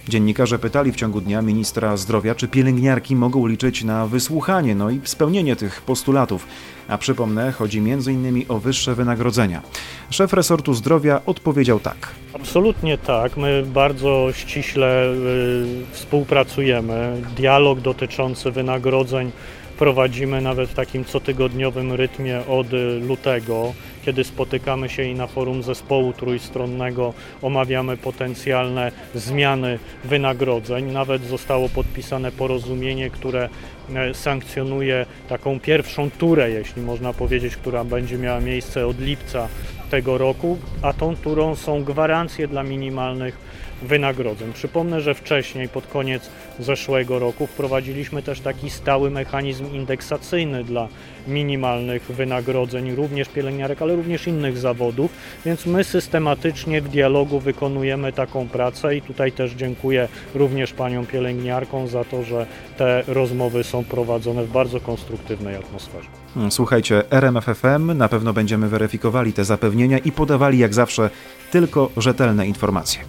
Dziennikarze 0.09 0.59
pytali 0.59 0.91
w 0.91 0.95
ciągu 0.95 1.21
dnia 1.21 1.41
ministra 1.41 1.97
zdrowia, 1.97 2.35
czy 2.35 2.47
pielęgniarki 2.47 3.15
mogą 3.15 3.47
liczyć 3.47 3.83
na 3.83 4.07
wysłuchanie, 4.07 4.75
no 4.75 4.89
i 4.89 4.99
spełnienie 5.03 5.55
tych 5.55 5.81
postulatów. 5.81 6.47
A 6.87 6.97
przypomnę, 6.97 7.51
chodzi 7.51 7.79
m.in. 7.79 8.45
o 8.47 8.59
wyższe 8.59 8.95
wynagrodzenia. 8.95 9.61
Szef 10.09 10.33
resortu 10.33 10.73
zdrowia 10.73 11.21
odpowiedział 11.25 11.79
tak. 11.79 11.97
Absolutnie 12.33 12.97
tak. 12.97 13.37
My 13.37 13.63
bardzo 13.73 14.27
ściśle 14.33 15.13
y, 15.13 15.65
współpracujemy. 15.91 17.21
Dialog 17.35 17.79
dotyczący 17.79 18.51
wynagrodzeń 18.51 19.31
prowadzimy 19.77 20.41
nawet 20.41 20.69
w 20.69 20.73
takim 20.73 21.05
cotygodniowym 21.05 21.93
rytmie 21.93 22.41
od 22.47 22.67
lutego, 23.07 23.73
kiedy 24.07 24.23
spotykamy 24.23 24.89
się 24.89 25.03
i 25.03 25.15
na 25.15 25.27
forum 25.27 25.63
zespołu 25.63 26.13
trójstronnego 26.13 27.13
omawiamy 27.41 27.97
potencjalne 27.97 28.91
zmiany 29.15 29.79
wynagrodzeń. 30.03 30.91
Nawet 30.91 31.23
zostało 31.23 31.69
podpisane 31.69 32.31
porozumienie, 32.31 33.09
które 33.09 33.49
e, 33.95 34.13
sankcjonuje 34.13 35.05
taką 35.29 35.59
pierwszą 35.59 36.11
turę, 36.11 36.49
jeśli 36.51 36.81
można 36.81 37.13
powiedzieć, 37.13 37.55
która 37.55 37.83
będzie 37.83 38.17
miała 38.17 38.39
miejsce 38.39 38.87
od 38.87 38.99
lipca 38.99 39.47
tego 39.89 40.17
roku, 40.17 40.57
a 40.81 40.93
tą 40.93 41.15
turą 41.15 41.55
są 41.55 41.83
gwarancje 41.83 42.47
dla 42.47 42.63
minimalnych 42.63 43.37
wynagrodzeń. 43.81 44.53
Przypomnę, 44.53 45.01
że 45.01 45.13
wcześniej, 45.13 45.69
pod 45.69 45.87
koniec 45.87 46.29
zeszłego 46.59 47.19
roku, 47.19 47.47
wprowadziliśmy 47.47 48.21
też 48.21 48.39
taki 48.39 48.69
stały 48.69 49.09
mechanizm 49.09 49.73
indeksacyjny 49.73 50.63
dla 50.63 50.87
minimalnych 51.27 52.03
wynagrodzeń, 52.03 52.95
również 52.95 53.29
pielęgniarek, 53.29 53.81
ale 53.81 53.95
również 53.95 54.27
innych 54.27 54.57
zawodów, 54.57 55.11
więc 55.45 55.65
my 55.65 55.83
systematycznie 55.83 56.81
w 56.81 56.89
dialogu 56.89 57.39
wykonujemy 57.39 58.13
taką 58.13 58.47
pracę 58.47 58.95
i 58.95 59.01
tutaj 59.01 59.31
też 59.31 59.51
dziękuję 59.51 60.07
również 60.35 60.73
paniom 60.73 61.05
pielęgniarkom 61.05 61.87
za 61.87 62.03
to, 62.03 62.23
że 62.23 62.45
te 62.77 63.03
rozmowy 63.07 63.63
są 63.63 63.83
prowadzone 63.83 64.43
w 64.43 64.51
bardzo 64.51 64.79
konstruktywnej 64.79 65.55
atmosferze. 65.55 66.07
Słuchajcie, 66.49 67.03
RMFFM 67.11 67.97
na 67.97 68.09
pewno 68.09 68.33
będziemy 68.33 68.67
weryfikowali 68.69 69.33
te 69.33 69.45
zapewnienia 69.45 69.97
i 69.97 70.11
podawali 70.11 70.57
jak 70.57 70.73
zawsze 70.73 71.09
tylko 71.51 71.89
rzetelne 71.97 72.47
informacje. 72.47 73.01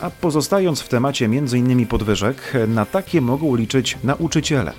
A 0.00 0.10
pozostając 0.10 0.80
w 0.80 0.88
temacie 0.88 1.24
m.in. 1.24 1.86
podwyżek, 1.86 2.52
na 2.68 2.86
takie 2.86 3.20
mogą 3.20 3.56
liczyć 3.56 3.98
nauczyciele. 4.04 4.72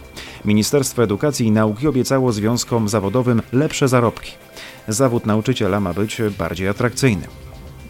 Ministerstwo 0.46 1.04
Edukacji 1.04 1.48
i 1.48 1.52
Nauki 1.52 1.88
obiecało 1.88 2.32
związkom 2.32 2.90
zawodowym 2.90 3.42
lepsze 3.54 3.88
zarobki. 3.88 4.32
Zawód 4.88 5.26
nauczyciela 5.26 5.80
ma 5.80 5.94
być 5.94 6.22
bardziej 6.38 6.68
atrakcyjny. 6.68 7.28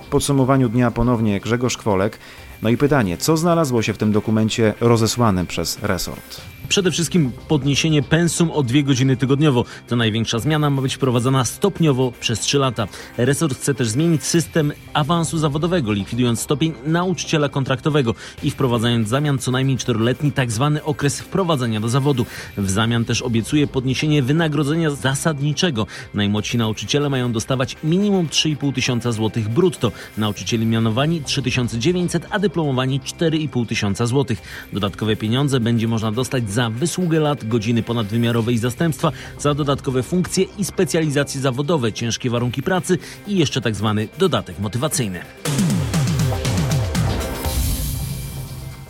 W 0.04 0.10
podsumowaniu 0.10 0.70
dnia 0.70 0.92
ponownie 0.92 1.40
Grzegorz 1.40 1.78
Kwolek. 1.78 2.20
No 2.62 2.70
i 2.70 2.78
pytanie, 2.78 3.18
co 3.18 3.38
znalazło 3.38 3.82
się 3.82 3.94
w 3.94 3.98
tym 3.98 4.12
dokumencie 4.12 4.74
rozesłanym 4.82 5.48
przez 5.48 5.80
resort? 5.82 6.42
Przede 6.72 6.92
wszystkim 6.92 7.32
podniesienie 7.48 8.04
pensum 8.04 8.51
o 8.51 8.63
dwie 8.63 8.84
godziny 8.84 9.18
tygodniowo. 9.18 9.66
Ta 9.88 9.96
największa 9.96 10.40
zmiana 10.40 10.70
ma 10.70 10.82
być 10.82 10.96
wprowadzana 10.96 11.46
stopniowo 11.46 12.13
przez 12.20 12.40
3 12.40 12.58
lata. 12.58 12.88
Resort 13.18 13.58
chce 13.58 13.74
też 13.74 13.90
zmienić 13.90 14.24
system 14.24 14.74
awansu 14.94 15.38
zawodowego, 15.38 15.92
likwidując 15.92 16.40
stopień 16.40 16.74
nauczyciela 16.86 17.50
kontraktowego 17.50 18.16
i 18.44 18.51
wprowadzając 18.51 19.08
w 19.08 19.10
zamian 19.10 19.38
co 19.38 19.51
najmniej 19.51 19.78
czteroletni 19.78 20.32
tak 20.32 20.51
zwany 20.51 20.84
okres 20.84 21.20
wprowadzenia 21.20 21.80
do 21.80 21.90
zawodu. 21.90 22.25
W 22.58 22.70
zamian 22.70 23.06
też 23.06 23.22
obiecuje 23.22 23.68
podniesienie 23.68 24.24
wynagrodzenia 24.24 24.90
zasadniczego. 24.90 25.88
Najmłodsi 26.13 26.58
nauczyciele 26.58 27.10
mają 27.10 27.32
dostawać 27.32 27.75
minimum 27.84 28.28
3,5 28.28 28.74
tysiąca 28.74 29.12
złotych 29.12 29.50
brutto. 29.50 29.92
Nauczycieli 30.18 30.66
mianowani 30.66 31.22
3900, 31.24 32.28
a 32.30 32.40
dyplomowani 32.40 33.00
4,5 33.00 33.68
tysiąca 33.68 34.06
złotych. 34.06 34.42
Dodatkowe 34.74 35.16
pieniądze 35.16 35.60
będzie 35.60 35.88
można 35.88 36.12
dostać 36.12 36.51
za 36.51 36.61
wysługę 36.70 37.20
lat, 37.20 37.48
godziny 37.48 37.84
ponadwymiarowe 37.84 38.53
i 38.53 38.58
zastępstwa, 38.58 39.12
za 39.39 39.53
dodatkowe 39.53 40.03
funkcje 40.03 40.46
i 40.58 40.65
specjalizacje 40.65 41.41
zawodowe, 41.41 41.94
ciężkie 41.94 42.30
warunki 42.30 42.63
pracy 42.63 42.98
i 43.27 43.38
jeszcze 43.38 43.62
tak 43.62 43.75
zwany 43.75 44.08
dodatek 44.18 44.60
motywacyjny. 44.60 45.20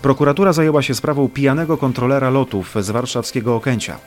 Prokuratura 0.02 0.54
zajęła 0.54 0.82
się 0.82 0.96
sprawą 0.96 1.30
pijanego 1.30 1.78
kontrolera 1.78 2.30
lotów 2.30 2.76
z 2.80 2.90
warszawskiego 2.90 3.56
Okęcia. 3.56 3.98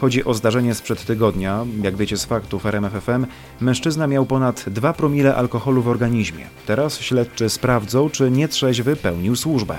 Chodzi 0.00 0.24
o 0.24 0.34
zdarzenie 0.34 0.74
sprzed 0.74 1.04
tygodnia. 1.04 1.66
Jak 1.82 1.96
wiecie 1.96 2.16
z 2.16 2.24
faktów 2.24 2.66
RMFFM, 2.66 3.26
mężczyzna 3.60 4.06
miał 4.06 4.26
ponad 4.26 4.64
2 4.66 4.92
promile 4.92 5.34
alkoholu 5.34 5.82
w 5.82 5.88
organizmie. 5.88 6.46
Teraz 6.66 7.00
śledczy 7.00 7.48
sprawdzą, 7.48 8.10
czy 8.10 8.30
nietrzeźwy 8.30 8.96
pełnił 8.96 9.36
służbę. 9.36 9.78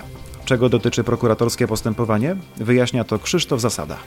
Czego 0.49 0.69
dotyczy 0.69 1.03
prokuratorskie 1.03 1.67
postępowanie? 1.67 2.35
Wyjaśnia 2.57 3.03
to 3.03 3.19
Krzysztof 3.19 3.61
Zasada. 3.61 3.97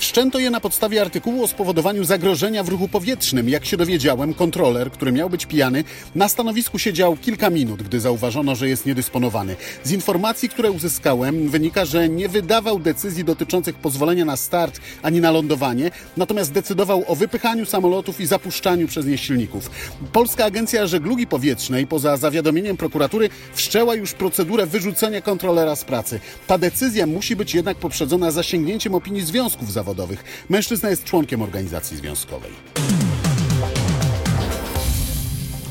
Wszczęto 0.00 0.38
je 0.38 0.50
na 0.50 0.60
podstawie 0.60 1.00
artykułu 1.00 1.44
o 1.44 1.48
spowodowaniu 1.48 2.04
zagrożenia 2.04 2.64
w 2.64 2.68
ruchu 2.68 2.88
powietrznym. 2.88 3.48
Jak 3.48 3.64
się 3.64 3.76
dowiedziałem, 3.76 4.34
kontroler, 4.34 4.90
który 4.90 5.12
miał 5.12 5.30
być 5.30 5.46
pijany, 5.46 5.84
na 6.14 6.28
stanowisku 6.28 6.78
siedział 6.78 7.16
kilka 7.16 7.50
minut, 7.50 7.82
gdy 7.82 8.00
zauważono, 8.00 8.54
że 8.54 8.68
jest 8.68 8.86
niedysponowany. 8.86 9.56
Z 9.84 9.92
informacji, 9.92 10.48
które 10.48 10.70
uzyskałem, 10.70 11.48
wynika, 11.48 11.84
że 11.84 12.08
nie 12.08 12.28
wydawał 12.28 12.78
decyzji 12.78 13.24
dotyczących 13.24 13.74
pozwolenia 13.74 14.24
na 14.24 14.36
start 14.36 14.80
ani 15.02 15.20
na 15.20 15.30
lądowanie, 15.30 15.90
natomiast 16.16 16.52
decydował 16.52 17.04
o 17.06 17.14
wypychaniu 17.14 17.66
samolotów 17.66 18.20
i 18.20 18.26
zapuszczaniu 18.26 18.88
przez 18.88 19.06
nie 19.06 19.18
silników. 19.18 19.70
Polska 20.12 20.44
Agencja 20.44 20.86
Żeglugi 20.86 21.26
Powietrznej, 21.26 21.86
poza 21.86 22.16
zawiadomieniem 22.16 22.76
prokuratury, 22.76 23.30
wszczęła 23.54 23.94
już 23.94 24.12
procedurę 24.12 24.66
wyrzucenia 24.66 25.20
kontrolera 25.20 25.76
z 25.76 25.84
pracy. 25.84 26.20
Ta 26.46 26.58
decyzja 26.58 27.06
musi 27.06 27.36
być 27.36 27.54
jednak 27.54 27.76
poprzedzona 27.76 28.30
zasięgnięciem 28.30 28.94
opinii 28.94 29.22
związków 29.22 29.72
zawodowych. 29.90 30.24
Mężczyzna 30.48 30.90
jest 30.90 31.04
członkiem 31.04 31.42
organizacji 31.42 31.96
związkowej. 31.96 32.50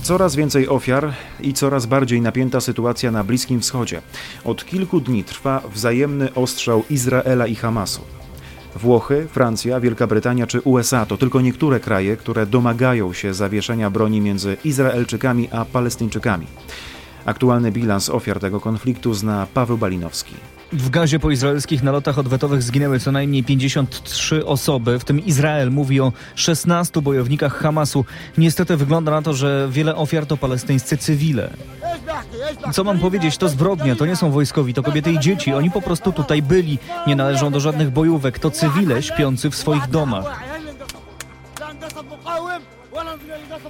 Coraz 0.04 0.36
więcej 0.36 0.68
ofiar 0.68 1.14
i 1.42 1.54
coraz 1.54 1.86
bardziej 1.86 2.22
napięta 2.22 2.62
sytuacja 2.62 3.12
na 3.12 3.24
Bliskim 3.24 3.60
Wschodzie. 3.62 4.02
Od 4.44 4.66
kilku 4.66 5.00
dni 5.00 5.24
trwa 5.24 5.62
wzajemny 5.74 6.34
ostrzał 6.34 6.84
Izraela 6.90 7.48
i 7.48 7.56
Hamasu. 7.56 8.02
Włochy, 8.76 9.28
Francja, 9.32 9.80
Wielka 9.80 10.08
Brytania 10.08 10.48
czy 10.48 10.62
USA 10.62 11.06
to 11.06 11.18
tylko 11.18 11.42
niektóre 11.42 11.80
kraje, 11.80 12.18
które 12.18 12.46
domagają 12.46 13.14
się 13.14 13.34
zawieszenia 13.34 13.90
broni 13.90 14.22
między 14.22 14.58
Izraelczykami 14.66 15.50
a 15.52 15.66
Palestyńczykami. 15.66 16.48
Aktualny 17.26 17.72
bilans 17.72 18.10
ofiar 18.10 18.40
tego 18.40 18.60
konfliktu 18.60 19.14
zna 19.14 19.48
Paweł 19.54 19.78
Balinowski. 19.78 20.36
W 20.72 20.90
gazie 20.90 21.20
po 21.20 21.32
izraelskich 21.32 21.84
nalotach 21.84 22.20
odwetowych 22.20 22.64
zginęły 22.64 23.00
co 23.00 23.12
najmniej 23.12 23.44
53 23.44 24.46
osoby, 24.46 25.00
w 25.00 25.04
tym 25.04 25.26
Izrael 25.26 25.72
mówi 25.72 26.02
o 26.02 26.14
16 26.36 27.02
bojownikach 27.02 27.58
Hamasu. 27.58 28.06
Niestety 28.38 28.78
wygląda 28.78 29.12
na 29.12 29.22
to, 29.22 29.34
że 29.34 29.68
wiele 29.72 29.96
ofiar 29.96 30.26
to 30.26 30.38
palestyńscy 30.38 30.98
cywile. 30.98 31.50
Co 32.74 32.84
mam 32.84 33.00
powiedzieć, 33.00 33.38
to 33.38 33.50
zbrodnia, 33.50 33.96
to 33.96 34.06
nie 34.06 34.16
są 34.16 34.32
wojskowi, 34.32 34.74
to 34.74 34.84
kobiety 34.84 35.12
i 35.12 35.20
dzieci. 35.20 35.54
Oni 35.54 35.72
po 35.72 35.82
prostu 35.82 36.12
tutaj 36.12 36.42
byli, 36.42 36.80
nie 37.08 37.16
należą 37.16 37.52
do 37.52 37.60
żadnych 37.60 37.90
bojówek, 37.92 38.40
to 38.40 38.52
cywile 38.52 39.04
śpiący 39.04 39.50
w 39.50 39.56
swoich 39.56 39.88
domach. 39.88 40.59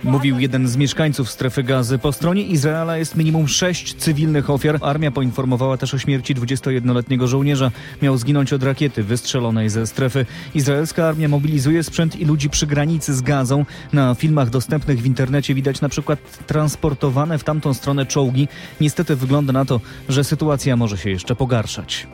Mówił 0.03 0.39
jeden 0.39 0.67
z 0.67 0.77
mieszkańców 0.77 1.31
strefy 1.31 1.63
gazy. 1.63 1.98
Po 1.98 2.12
stronie 2.12 2.43
Izraela 2.43 2.98
jest 2.98 3.15
minimum 3.15 3.48
sześć 3.48 3.96
cywilnych 3.96 4.50
ofiar. 4.50 4.79
Armia 4.81 5.12
poinformowała 5.12 5.77
też 5.77 5.93
o 5.93 5.98
śmierci 5.98 6.36
21-letniego 6.36 7.27
żołnierza. 7.27 7.72
Miał 8.01 8.17
zginąć 8.17 8.53
od 8.53 8.63
rakiety 8.63 9.03
wystrzelonej 9.03 9.69
ze 9.69 9.88
strefy. 9.88 10.25
Izraelska 10.55 11.08
armia 11.08 11.27
mobilizuje 11.27 11.84
sprzęt 11.84 12.15
i 12.15 12.25
ludzi 12.25 12.50
przy 12.50 12.67
granicy 12.67 13.13
z 13.13 13.22
gazą. 13.22 13.65
Na 13.93 14.15
filmach 14.15 14.50
dostępnych 14.50 15.01
w 15.01 15.05
internecie 15.05 15.53
widać 15.53 15.81
na 15.81 15.89
przykład 15.89 16.19
transportowane 16.48 17.38
w 17.38 17.43
tamtą 17.43 17.74
stronę 17.74 18.05
czołgi. 18.05 18.48
Niestety 18.81 19.15
wygląda 19.15 19.53
na 19.53 19.65
to, 19.65 19.81
że 20.10 20.24
sytuacja 20.24 20.75
może 20.75 20.98
się 20.98 21.10
jeszcze 21.10 21.36
pogarszać. 21.36 22.08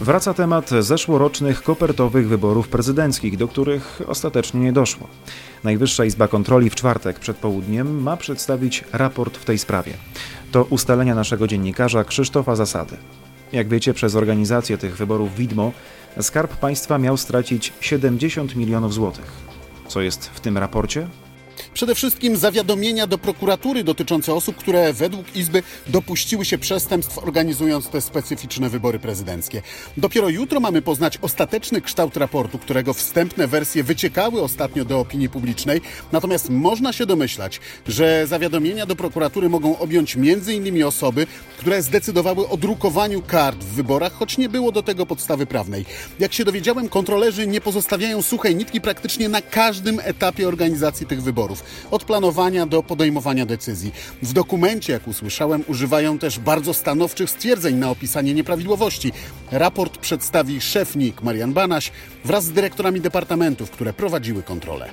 Wraca 0.00 0.34
temat 0.34 0.70
zeszłorocznych 0.70 1.62
kopertowych 1.62 2.28
wyborów 2.28 2.68
prezydenckich, 2.68 3.36
do 3.36 3.48
których 3.48 4.02
ostatecznie 4.06 4.60
nie 4.60 4.72
doszło. 4.72 5.08
Najwyższa 5.64 6.04
Izba 6.04 6.28
Kontroli 6.28 6.70
w 6.70 6.74
czwartek 6.74 7.18
przed 7.18 7.36
południem 7.36 8.02
ma 8.02 8.16
przedstawić 8.16 8.84
raport 8.92 9.36
w 9.36 9.44
tej 9.44 9.58
sprawie. 9.58 9.92
To 10.52 10.64
ustalenia 10.64 11.14
naszego 11.14 11.46
dziennikarza 11.46 12.04
Krzysztofa 12.04 12.56
Zasady. 12.56 12.96
Jak 13.52 13.68
wiecie, 13.68 13.94
przez 13.94 14.14
organizację 14.14 14.78
tych 14.78 14.96
wyborów 14.96 15.36
widmo 15.36 15.72
Skarb 16.20 16.56
Państwa 16.56 16.98
miał 16.98 17.16
stracić 17.16 17.72
70 17.80 18.56
milionów 18.56 18.94
złotych. 18.94 19.32
Co 19.88 20.00
jest 20.00 20.26
w 20.26 20.40
tym 20.40 20.58
raporcie? 20.58 21.08
Przede 21.74 21.94
wszystkim 21.94 22.36
zawiadomienia 22.36 23.06
do 23.06 23.18
prokuratury 23.18 23.84
dotyczące 23.84 24.34
osób, 24.34 24.56
które 24.56 24.92
według 24.92 25.36
Izby 25.36 25.62
dopuściły 25.86 26.44
się 26.44 26.58
przestępstw 26.58 27.18
organizując 27.18 27.88
te 27.88 28.00
specyficzne 28.00 28.70
wybory 28.70 28.98
prezydenckie. 28.98 29.62
Dopiero 29.96 30.28
jutro 30.28 30.60
mamy 30.60 30.82
poznać 30.82 31.18
ostateczny 31.22 31.80
kształt 31.80 32.16
raportu, 32.16 32.58
którego 32.58 32.94
wstępne 32.94 33.46
wersje 33.46 33.84
wyciekały 33.84 34.42
ostatnio 34.42 34.84
do 34.84 35.00
opinii 35.00 35.28
publicznej. 35.28 35.80
Natomiast 36.12 36.50
można 36.50 36.92
się 36.92 37.06
domyślać, 37.06 37.60
że 37.88 38.26
zawiadomienia 38.26 38.86
do 38.86 38.96
prokuratury 38.96 39.48
mogą 39.48 39.78
objąć 39.78 40.16
m.in. 40.16 40.84
osoby, 40.84 41.26
które 41.58 41.82
zdecydowały 41.82 42.48
o 42.48 42.56
drukowaniu 42.56 43.22
kart 43.22 43.58
w 43.58 43.74
wyborach, 43.74 44.12
choć 44.12 44.38
nie 44.38 44.48
było 44.48 44.72
do 44.72 44.82
tego 44.82 45.06
podstawy 45.06 45.46
prawnej. 45.46 45.84
Jak 46.18 46.32
się 46.32 46.44
dowiedziałem, 46.44 46.88
kontrolerzy 46.88 47.46
nie 47.46 47.60
pozostawiają 47.60 48.22
suchej 48.22 48.56
nitki 48.56 48.80
praktycznie 48.80 49.28
na 49.28 49.42
każdym 49.42 50.00
etapie 50.04 50.48
organizacji 50.48 51.06
tych 51.06 51.22
wyborów 51.22 51.59
od 51.90 52.04
planowania 52.04 52.66
do 52.66 52.82
podejmowania 52.82 53.46
decyzji. 53.46 53.92
W 54.22 54.32
dokumencie, 54.32 54.92
jak 54.92 55.08
usłyszałem, 55.08 55.64
używają 55.68 56.18
też 56.18 56.38
bardzo 56.38 56.74
stanowczych 56.74 57.30
stwierdzeń 57.30 57.74
na 57.76 57.90
opisanie 57.90 58.34
nieprawidłowości. 58.34 59.12
Raport 59.50 59.98
przedstawi 59.98 60.60
szef 60.60 60.96
NIK 60.96 61.22
Marian 61.22 61.52
Banaś 61.52 61.92
wraz 62.24 62.44
z 62.44 62.52
dyrektorami 62.52 63.00
departamentów, 63.00 63.70
które 63.70 63.92
prowadziły 63.92 64.42
kontrolę. 64.42 64.90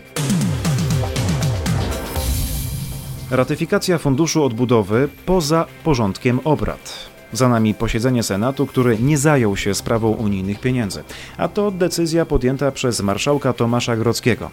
Ratyfikacja 3.31 3.97
Funduszu 3.97 4.43
Odbudowy 4.43 5.09
poza 5.25 5.65
porządkiem 5.83 6.39
obrad. 6.43 7.16
Za 7.33 7.49
nami 7.49 7.73
posiedzenie 7.73 8.23
Senatu, 8.23 8.67
który 8.67 8.97
nie 8.99 9.17
zajął 9.17 9.57
się 9.57 9.73
sprawą 9.73 10.11
unijnych 10.11 10.59
pieniędzy, 10.59 11.03
a 11.37 11.47
to 11.47 11.71
decyzja 11.71 12.25
podjęta 12.25 12.71
przez 12.71 13.01
marszałka 13.01 13.53
Tomasza 13.53 13.97
Grodzkiego. 13.97 14.51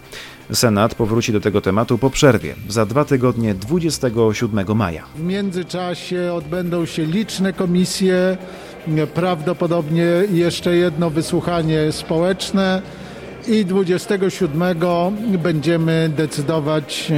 Senat 0.53 0.95
powróci 0.95 1.33
do 1.33 1.41
tego 1.41 1.61
tematu 1.61 1.97
po 1.97 2.09
przerwie, 2.09 2.55
za 2.69 2.85
dwa 2.85 3.05
tygodnie 3.05 3.53
27 3.53 4.77
maja. 4.77 5.03
W 5.15 5.23
międzyczasie 5.23 6.33
odbędą 6.33 6.85
się 6.85 7.05
liczne 7.05 7.53
komisje, 7.53 8.37
prawdopodobnie 9.13 10.05
jeszcze 10.31 10.75
jedno 10.75 11.09
wysłuchanie 11.09 11.91
społeczne 11.91 12.81
i 13.47 13.65
27 13.65 14.61
będziemy 15.43 16.11
decydować 16.17 17.11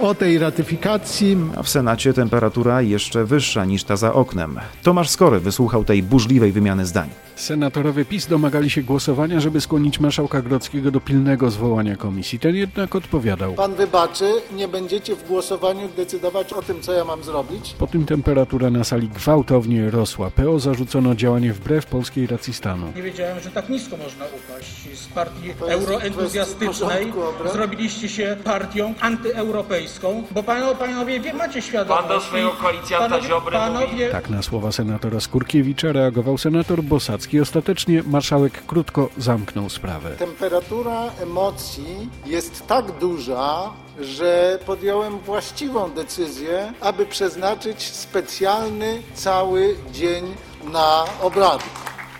o 0.00 0.14
tej 0.14 0.38
ratyfikacji. 0.38 1.36
A 1.56 1.62
w 1.62 1.68
Senacie 1.68 2.12
temperatura 2.12 2.82
jeszcze 2.82 3.24
wyższa 3.24 3.64
niż 3.64 3.84
ta 3.84 3.96
za 3.96 4.12
oknem. 4.12 4.60
Tomasz 4.82 5.10
Skory 5.10 5.40
wysłuchał 5.40 5.84
tej 5.84 6.02
burzliwej 6.02 6.52
wymiany 6.52 6.86
zdań. 6.86 7.08
Senatorowie 7.36 8.04
PiS 8.04 8.26
domagali 8.26 8.70
się 8.70 8.82
głosowania, 8.82 9.40
żeby 9.40 9.60
skłonić 9.60 10.00
marszałka 10.00 10.42
Grodzkiego 10.42 10.90
do 10.90 11.00
pilnego 11.00 11.50
zwołania 11.50 11.96
komisji. 11.96 12.38
Ten 12.38 12.56
jednak 12.56 12.94
odpowiadał. 12.94 13.54
Pan 13.54 13.74
wybaczy, 13.74 14.32
nie 14.56 14.68
będziecie 14.68 15.16
w 15.16 15.28
głosowaniu 15.28 15.88
decydować 15.96 16.52
o 16.52 16.62
tym, 16.62 16.80
co 16.80 16.92
ja 16.92 17.04
mam 17.04 17.22
zrobić? 17.22 17.74
Po 17.78 17.86
tym 17.86 18.06
temperatura 18.06 18.70
na 18.70 18.84
sali 18.84 19.08
gwałtownie 19.08 19.90
rosła. 19.90 20.30
PO 20.30 20.58
zarzucono 20.58 21.14
działanie 21.14 21.52
wbrew 21.52 21.86
polskiej 21.86 22.26
racji 22.26 22.54
stanu. 22.54 22.92
Nie 22.96 23.02
wiedziałem, 23.02 23.40
że 23.40 23.50
tak 23.50 23.68
nisko 23.68 23.96
można 23.96 24.24
upaść. 24.24 24.98
Z 24.98 25.06
partii 25.06 25.50
euroentuzjastycznej 25.60 27.12
zrobiliście 27.52 28.08
się 28.08 28.36
partią 28.44 28.94
antyeuropejską, 29.00 29.85
bo 30.30 30.42
panowie, 30.42 30.74
panowie 30.74 31.20
wie, 31.20 31.34
macie 31.34 31.62
świadomość. 31.62 32.06
Pan 32.08 32.16
do 32.16 32.20
swojego 32.20 32.50
koalicjanta 32.50 33.08
panowie, 33.08 33.28
Ziobry 33.28 33.52
panowie, 33.52 33.86
mówi. 33.86 34.02
Tak 34.12 34.30
na 34.30 34.42
słowa 34.42 34.72
senatora 34.72 35.20
Skurkiewicza 35.20 35.92
reagował 35.92 36.38
senator 36.38 36.82
Bosacki. 36.82 37.40
Ostatecznie 37.40 38.02
marszałek 38.06 38.66
krótko 38.66 39.08
zamknął 39.18 39.68
sprawę. 39.68 40.16
Temperatura 40.16 41.02
emocji 41.22 42.08
jest 42.26 42.66
tak 42.66 42.92
duża, 42.92 43.70
że 44.00 44.58
podjąłem 44.66 45.18
właściwą 45.18 45.90
decyzję, 45.90 46.72
aby 46.80 47.06
przeznaczyć 47.06 47.82
specjalny 47.82 49.02
cały 49.14 49.76
dzień 49.92 50.34
na 50.72 51.04
obrady. 51.22 51.64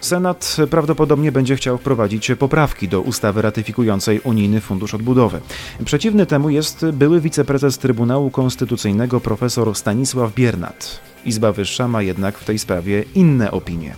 Senat 0.06 0.56
prawdopodobnie 0.70 1.32
będzie 1.32 1.56
chciał 1.56 1.78
wprowadzić 1.78 2.30
poprawki 2.38 2.88
do 2.88 3.00
ustawy 3.00 3.42
ratyfikującej 3.42 4.20
Unijny 4.20 4.60
Fundusz 4.60 4.94
Odbudowy. 4.94 5.40
Przeciwny 5.84 6.26
temu 6.26 6.50
jest 6.50 6.86
były 6.92 7.20
wiceprezes 7.20 7.78
Trybunału 7.78 8.30
Konstytucyjnego 8.30 9.20
profesor 9.20 9.74
Stanisław 9.74 10.34
Biernat. 10.34 11.00
Izba 11.24 11.52
Wyższa 11.52 11.88
ma 11.88 12.02
jednak 12.02 12.38
w 12.38 12.44
tej 12.44 12.58
sprawie 12.58 13.04
inne 13.14 13.50
opinie. 13.50 13.94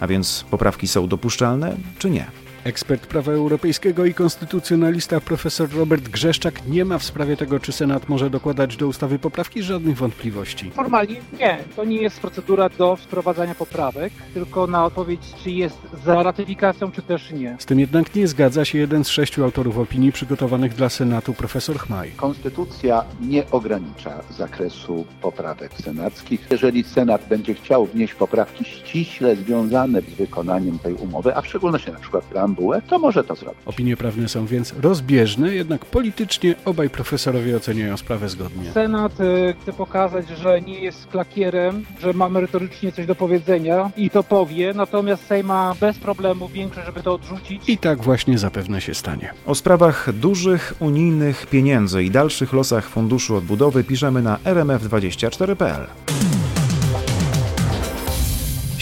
A 0.00 0.06
więc 0.06 0.44
poprawki 0.50 0.88
są 0.88 1.08
dopuszczalne, 1.08 1.76
czy 1.98 2.10
nie? 2.10 2.26
Ekspert 2.66 3.06
prawa 3.06 3.32
europejskiego 3.32 4.04
i 4.04 4.14
konstytucjonalista 4.14 5.20
profesor 5.20 5.68
Robert 5.74 6.08
Grzeszczak 6.08 6.66
nie 6.66 6.84
ma 6.84 6.98
w 6.98 7.04
sprawie 7.04 7.36
tego, 7.36 7.60
czy 7.60 7.72
Senat 7.72 8.08
może 8.08 8.30
dokładać 8.30 8.76
do 8.76 8.86
ustawy 8.86 9.18
poprawki 9.18 9.62
żadnych 9.62 9.96
wątpliwości. 9.96 10.70
Formalnie 10.70 11.16
nie. 11.40 11.58
To 11.76 11.84
nie 11.84 11.96
jest 11.96 12.20
procedura 12.20 12.68
do 12.68 12.96
wprowadzania 12.96 13.54
poprawek, 13.54 14.12
tylko 14.34 14.66
na 14.66 14.84
odpowiedź, 14.84 15.20
czy 15.44 15.50
jest 15.50 15.78
za 16.04 16.22
ratyfikacją, 16.22 16.92
czy 16.92 17.02
też 17.02 17.30
nie. 17.30 17.56
Z 17.58 17.66
tym 17.66 17.80
jednak 17.80 18.14
nie 18.14 18.28
zgadza 18.28 18.64
się 18.64 18.78
jeden 18.78 19.04
z 19.04 19.08
sześciu 19.08 19.44
autorów 19.44 19.78
opinii 19.78 20.12
przygotowanych 20.12 20.74
dla 20.74 20.88
Senatu, 20.88 21.34
profesor 21.34 21.78
Chmaj. 21.78 22.10
Konstytucja 22.16 23.04
nie 23.20 23.50
ogranicza 23.50 24.22
zakresu 24.30 25.06
poprawek 25.22 25.74
senackich. 25.74 26.46
Jeżeli 26.50 26.84
Senat 26.84 27.28
będzie 27.28 27.54
chciał 27.54 27.86
wnieść 27.86 28.14
poprawki 28.14 28.64
ściśle 28.64 29.36
związane 29.36 30.00
z 30.00 30.14
wykonaniem 30.14 30.78
tej 30.78 30.94
umowy, 30.94 31.36
a 31.36 31.42
w 31.42 31.46
szczególności 31.46 31.92
na 31.92 31.98
przykład 31.98 32.24
preambułę, 32.56 32.82
to 32.88 32.98
może 32.98 33.24
to 33.24 33.34
zrobić. 33.34 33.60
Opinie 33.66 33.96
prawne 33.96 34.28
są 34.28 34.46
więc 34.46 34.74
rozbieżne, 34.80 35.54
jednak 35.54 35.84
politycznie 35.84 36.54
obaj 36.64 36.90
profesorowie 36.90 37.56
oceniają 37.56 37.96
sprawę 37.96 38.28
zgodnie. 38.28 38.72
Senat 38.72 39.20
y, 39.20 39.54
chce 39.62 39.72
pokazać, 39.72 40.28
że 40.28 40.60
nie 40.60 40.80
jest 40.80 41.06
klakierem, 41.06 41.84
że 42.00 42.12
ma 42.12 42.28
merytorycznie 42.28 42.92
coś 42.92 43.06
do 43.06 43.14
powiedzenia 43.14 43.90
i 43.96 44.10
to 44.10 44.22
powie, 44.22 44.72
natomiast 44.74 45.26
Sejm 45.26 45.46
ma 45.46 45.74
bez 45.80 45.98
problemu 45.98 46.48
większość, 46.48 46.86
żeby 46.86 47.02
to 47.02 47.14
odrzucić. 47.14 47.68
I 47.68 47.78
tak 47.78 48.02
właśnie 48.02 48.38
zapewne 48.38 48.80
się 48.80 48.94
stanie. 48.94 49.32
O 49.46 49.54
sprawach 49.54 50.12
dużych 50.12 50.74
unijnych 50.80 51.46
pieniędzy 51.46 52.02
i 52.02 52.10
dalszych 52.10 52.52
losach 52.52 52.88
Funduszu 52.88 53.36
Odbudowy 53.36 53.84
piszemy 53.84 54.22
na 54.22 54.36
rmf24.pl. 54.44 55.86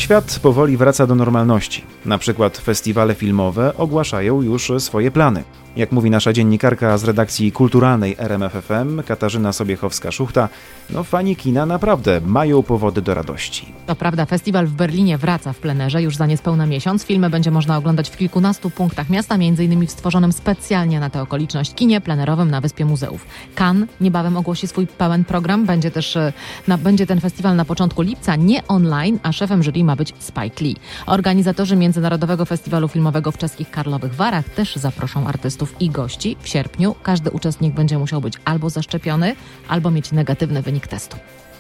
Świat 0.05 0.39
powoli 0.43 0.77
wraca 0.77 1.07
do 1.07 1.15
normalności. 1.15 1.85
Na 2.05 2.19
przykład 2.19 2.59
festiwale 2.59 3.15
filmowe 3.15 3.77
ogłaszają 3.77 4.43
już 4.43 4.73
swoje 4.79 5.11
plany. 5.11 5.45
Jak 5.77 5.93
mówi 5.93 6.11
nasza 6.11 6.33
dziennikarka 6.33 6.99
z 6.99 7.05
redakcji 7.05 7.53
kulturalnej 7.53 8.17
RMFFM, 8.19 9.03
Katarzyna 9.03 9.51
Sobiechowska-Szuchta, 9.51 10.49
no 10.91 11.05
fani 11.05 11.37
kina 11.37 11.67
naprawdę 11.67 12.21
mają 12.27 12.63
powody 12.63 13.03
do 13.03 13.15
radości. 13.15 13.73
To 13.87 13.97
prawda, 13.97 14.27
festiwal 14.27 14.67
w 14.67 14.73
Berlinie 14.73 15.19
wraca 15.19 15.53
w 15.53 15.59
plenerze 15.59 16.03
już 16.03 16.17
za 16.17 16.27
niespełna 16.27 16.67
miesiąc. 16.67 17.05
Filmy 17.05 17.31
będzie 17.31 17.51
można 17.51 17.77
oglądać 17.77 18.11
w 18.11 18.17
kilkunastu 18.17 18.71
punktach 18.71 19.11
miasta, 19.11 19.35
m.in. 19.35 19.87
w 19.87 19.91
stworzonym 19.91 20.33
specjalnie 20.33 21.01
na 21.01 21.11
tę 21.11 21.23
okoliczność 21.23 21.75
kinie 21.75 22.01
plenerowym 22.01 22.51
na 22.51 22.61
Wyspie 22.61 22.85
Muzeów. 22.85 23.27
Cannes 23.55 23.89
niebawem 24.01 24.37
ogłosi 24.37 24.67
swój 24.67 24.87
pełen 24.87 25.25
program. 25.25 25.67
Będzie 25.67 25.91
też 25.91 26.17
e, 26.17 26.33
na, 26.69 26.79
będzie 26.79 27.07
ten 27.07 27.21
festiwal 27.21 27.57
na 27.57 27.65
początku 27.65 28.03
lipca, 28.03 28.37
nie 28.37 28.67
online, 28.69 29.19
a 29.23 29.33
szefem 29.33 29.63
jury 29.63 29.85
ma 29.85 29.97
być 29.97 30.15
Spike 30.19 30.65
Lee. 30.65 30.77
Organizatorzy 31.07 31.77
Międzynarodowego 31.77 32.45
Festiwalu 32.45 32.89
Filmowego 32.89 33.33
w 33.33 33.39
czeskich 33.39 33.71
Karlowych 33.71 34.15
Warach 34.15 34.49
też 34.49 34.77
zaproszą 34.77 35.27
artystów 35.27 35.64
i 35.81 35.91
gości. 35.91 36.37
W 36.41 36.49
sierpniu 36.49 36.95
każdy 37.03 37.31
uczestnik 37.31 37.75
będzie 37.75 37.99
musiał 37.99 38.21
być 38.21 38.35
albo 38.45 38.71
zaszczepiony, 38.71 39.37
albo 39.69 39.91
mieć 39.91 40.13
negatywny 40.13 40.63
wynik 40.63 40.87
testu. 40.87 41.17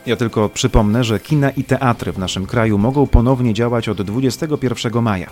Ja 0.06 0.16
tylko 0.16 0.48
przypomnę, 0.48 1.04
że 1.04 1.20
kina 1.20 1.50
i 1.50 1.64
teatry 1.64 2.12
w 2.12 2.18
naszym 2.18 2.46
kraju 2.46 2.78
mogą 2.78 3.06
ponownie 3.06 3.54
działać 3.54 3.88
od 3.88 4.02
21 4.02 5.02
maja. 5.02 5.30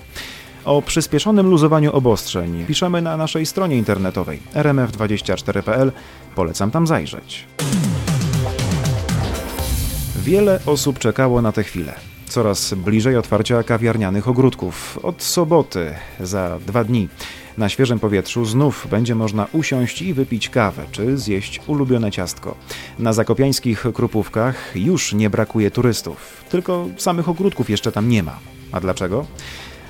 O 0.64 0.82
przyspieszonym 0.82 1.46
luzowaniu 1.50 1.92
obostrzeń 1.92 2.64
piszemy 2.66 3.02
na 3.02 3.16
naszej 3.16 3.46
stronie 3.46 3.76
internetowej 3.76 4.40
rmf24.pl. 4.54 5.92
Polecam 6.35 6.70
tam 6.70 6.87
zajrzeć. 6.87 7.46
Wiele 10.16 10.61
osób 10.66 10.98
czekało 10.98 11.42
na 11.42 11.52
tę 11.52 11.62
chwilę. 11.64 11.94
Coraz 12.28 12.74
bliżej 12.74 13.16
otwarcia 13.16 13.62
kawiarnianych 13.62 14.28
ogródków. 14.28 14.98
Od 15.02 15.22
soboty, 15.22 15.94
za 16.20 16.58
dwa 16.66 16.85
dni, 16.85 17.08
na 17.58 17.68
świeżym 17.68 17.98
powietrzu 17.98 18.44
znów 18.44 18.86
będzie 18.90 19.14
można 19.14 19.46
usiąść 19.52 20.02
i 20.02 20.14
wypić 20.14 20.48
kawę, 20.48 20.84
czy 20.92 21.18
zjeść 21.18 21.60
ulubione 21.66 22.10
ciastko. 22.10 22.54
Na 22.98 23.12
zakopiańskich 23.12 23.84
krupówkach 23.94 24.72
już 24.74 25.12
nie 25.12 25.30
brakuje 25.30 25.70
turystów, 25.70 26.44
tylko 26.50 26.88
samych 26.96 27.28
ogródków 27.28 27.70
jeszcze 27.70 27.92
tam 27.92 28.08
nie 28.08 28.22
ma. 28.22 28.38
A 28.72 28.80
dlaczego? 28.80 29.26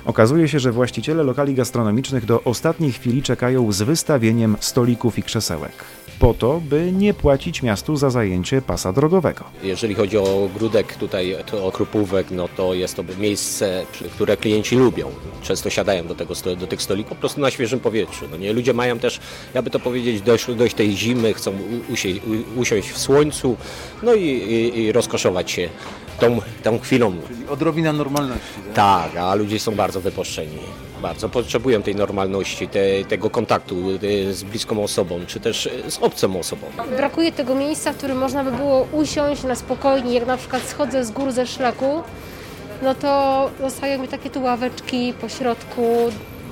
Okazuje 0.05 0.47
się, 0.47 0.59
że 0.59 0.71
właściciele 0.71 1.23
lokali 1.23 1.55
gastronomicznych 1.55 2.25
do 2.25 2.43
ostatniej 2.43 2.91
chwili 2.91 3.23
czekają 3.23 3.71
z 3.71 3.81
wystawieniem 3.81 4.57
stolików 4.59 5.19
i 5.19 5.23
krzesełek. 5.23 5.71
Po 6.19 6.33
to, 6.33 6.61
by 6.69 6.91
nie 6.91 7.13
płacić 7.13 7.61
miastu 7.61 7.95
za 7.95 8.09
zajęcie 8.09 8.61
pasa 8.61 8.93
drogowego. 8.93 9.43
Jeżeli 9.63 9.95
chodzi 9.95 10.17
o 10.17 10.43
ogródek 10.43 10.95
tutaj, 10.95 11.35
to 11.45 11.65
o 11.65 11.71
Krupówek, 11.71 12.31
no 12.31 12.47
to 12.47 12.73
jest 12.73 12.95
to 12.95 13.03
miejsce, 13.19 13.85
które 14.13 14.37
klienci 14.37 14.75
lubią. 14.75 15.11
Często 15.41 15.69
siadają 15.69 16.07
do, 16.07 16.15
tego, 16.15 16.33
do 16.57 16.67
tych 16.67 16.81
stolików 16.81 17.09
po 17.09 17.15
prostu 17.15 17.41
na 17.41 17.51
świeżym 17.51 17.79
powietrzu. 17.79 18.25
No 18.31 18.37
nie? 18.37 18.53
Ludzie 18.53 18.73
mają 18.73 18.99
też, 18.99 19.19
jakby 19.53 19.69
to 19.69 19.79
powiedzieć, 19.79 20.21
dość, 20.21 20.45
dość 20.55 20.75
tej 20.75 20.97
zimy, 20.97 21.33
chcą 21.33 21.53
usiąść, 21.89 22.21
usiąść 22.55 22.89
w 22.89 22.97
słońcu, 22.97 23.57
no 24.03 24.13
i, 24.13 24.23
i, 24.23 24.79
i 24.79 24.91
rozkoszować 24.91 25.51
się 25.51 25.69
tą, 26.19 26.41
tą 26.63 26.79
chwilą. 26.79 27.13
Czyli 27.27 27.47
odrobina 27.47 27.93
normalności. 27.93 28.41
Tak? 28.73 28.73
tak, 28.73 29.23
a 29.23 29.35
ludzie 29.35 29.59
są 29.59 29.75
bardzo 29.75 30.01
wypuszczeni. 30.01 30.57
Bardzo 31.03 31.29
potrzebują 31.29 31.81
tej 31.81 31.95
normalności, 31.95 32.67
te, 32.67 32.79
tego 33.09 33.29
kontaktu 33.29 33.75
z 34.31 34.43
bliską 34.43 34.83
osobą, 34.83 35.19
czy 35.27 35.39
też 35.39 35.69
z 35.89 35.97
obcą 35.97 36.39
osobą. 36.39 36.67
Brakuje 36.97 37.31
tego 37.31 37.55
miejsca, 37.55 37.93
w 37.93 37.97
którym 37.97 38.17
można 38.17 38.43
by 38.43 38.51
było 38.51 38.87
usiąść 38.91 39.43
na 39.43 39.55
spokojnie, 39.55 40.13
jak 40.13 40.27
na 40.27 40.37
przykład 40.37 40.63
schodzę 40.63 41.05
z 41.05 41.11
gór 41.11 41.31
ze 41.31 41.47
szlaku, 41.47 42.03
no 42.81 42.95
to 42.95 43.49
zostają 43.61 44.01
mi 44.01 44.07
takie 44.07 44.29
tu 44.29 44.43
ławeczki 44.43 45.13
po 45.21 45.29
środku, 45.29 45.81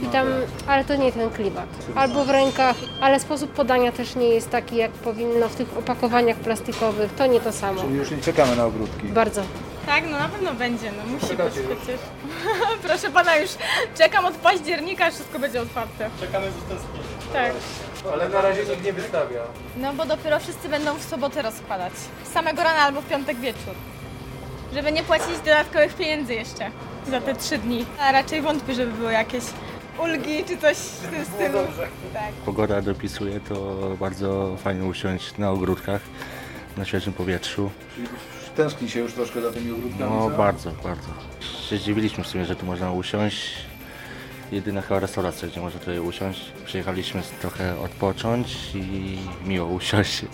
i 0.01 0.05
tam, 0.05 0.27
ale 0.67 0.85
to 0.85 0.95
nie 0.95 1.11
ten 1.11 1.29
klimat. 1.29 1.67
Albo 1.95 2.25
w 2.25 2.29
rękach, 2.29 2.75
ale 3.01 3.19
sposób 3.19 3.51
podania 3.51 3.91
też 3.91 4.15
nie 4.15 4.27
jest 4.29 4.49
taki, 4.49 4.75
jak 4.75 4.91
powinno 4.91 5.49
w 5.49 5.55
tych 5.55 5.77
opakowaniach 5.77 6.37
plastikowych. 6.37 7.13
To 7.13 7.25
nie 7.25 7.39
to 7.39 7.51
samo. 7.51 7.81
Czyli 7.81 7.95
już 7.95 8.11
nie 8.11 8.17
czekamy 8.17 8.55
na 8.55 8.65
ogródki. 8.65 9.07
Bardzo. 9.07 9.41
Tak, 9.85 10.03
no 10.11 10.19
na 10.19 10.29
pewno 10.29 10.53
będzie, 10.53 10.91
no 10.91 11.13
musi 11.13 11.35
być 11.35 11.53
przecież. 11.77 11.99
Proszę 12.87 13.09
pana, 13.09 13.35
już 13.35 13.49
czekam 13.97 14.25
od 14.25 14.33
października, 14.33 15.11
wszystko 15.11 15.39
będzie 15.39 15.61
otwarte. 15.61 16.09
Czekamy 16.19 16.45
z 16.51 16.57
utęsknieniem. 16.57 17.11
Tak. 17.33 17.53
Ale 18.13 18.29
na 18.29 18.41
razie 18.41 18.65
nikt 18.65 18.83
nie 18.83 18.93
wystawia. 18.93 19.41
No 19.77 19.93
bo 19.93 20.05
dopiero 20.05 20.39
wszyscy 20.39 20.69
będą 20.69 20.97
w 20.97 21.03
sobotę 21.03 21.41
rozkładać. 21.41 21.93
Samego 22.33 22.63
rana 22.63 22.79
albo 22.79 23.01
w 23.01 23.05
piątek 23.05 23.37
wieczór. 23.39 23.73
Żeby 24.73 24.91
nie 24.91 25.03
płacić 25.03 25.37
dodatkowych 25.45 25.93
pieniędzy 25.93 26.33
jeszcze 26.33 26.71
za 27.09 27.21
te 27.21 27.35
trzy 27.35 27.57
dni. 27.57 27.85
A 27.99 28.11
raczej 28.11 28.41
wątpię, 28.41 28.73
żeby 28.75 28.91
było 28.91 29.09
jakieś 29.09 29.43
ulgi 30.03 30.43
czy 30.47 30.57
coś 30.57 30.77
w 30.77 31.07
tym 31.07 31.25
stylu. 31.25 31.59
Tak. 32.13 32.31
Pogoda 32.45 32.81
dopisuje, 32.81 33.39
to 33.39 33.77
bardzo 33.99 34.57
fajnie 34.57 34.85
usiąść 34.85 35.37
na 35.37 35.51
ogródkach, 35.51 36.01
na 36.77 36.85
świeżym 36.85 37.13
powietrzu. 37.13 37.71
Czyli 37.95 38.07
tęskni 38.55 38.89
się 38.89 38.99
już 38.99 39.13
troszkę 39.13 39.41
za 39.41 39.51
tymi 39.51 39.71
ogródkami? 39.71 40.11
No 40.11 40.29
co? 40.29 40.37
bardzo, 40.37 40.71
bardzo. 40.83 41.07
Się 41.69 41.77
zdziwiliśmy 41.77 42.23
w 42.23 42.27
sumie, 42.27 42.45
że 42.45 42.55
tu 42.55 42.65
można 42.65 42.91
usiąść. 42.91 43.53
Jedyna 44.51 44.81
chyba 44.81 44.99
restauracja, 44.99 45.47
gdzie 45.47 45.61
można 45.61 45.79
tutaj 45.79 45.99
usiąść. 45.99 46.51
Przyjechaliśmy 46.65 47.21
trochę 47.41 47.79
odpocząć 47.79 48.75
i 48.75 49.17
miło 49.45 49.67
usiąść 49.67 50.23
e, 50.23 50.27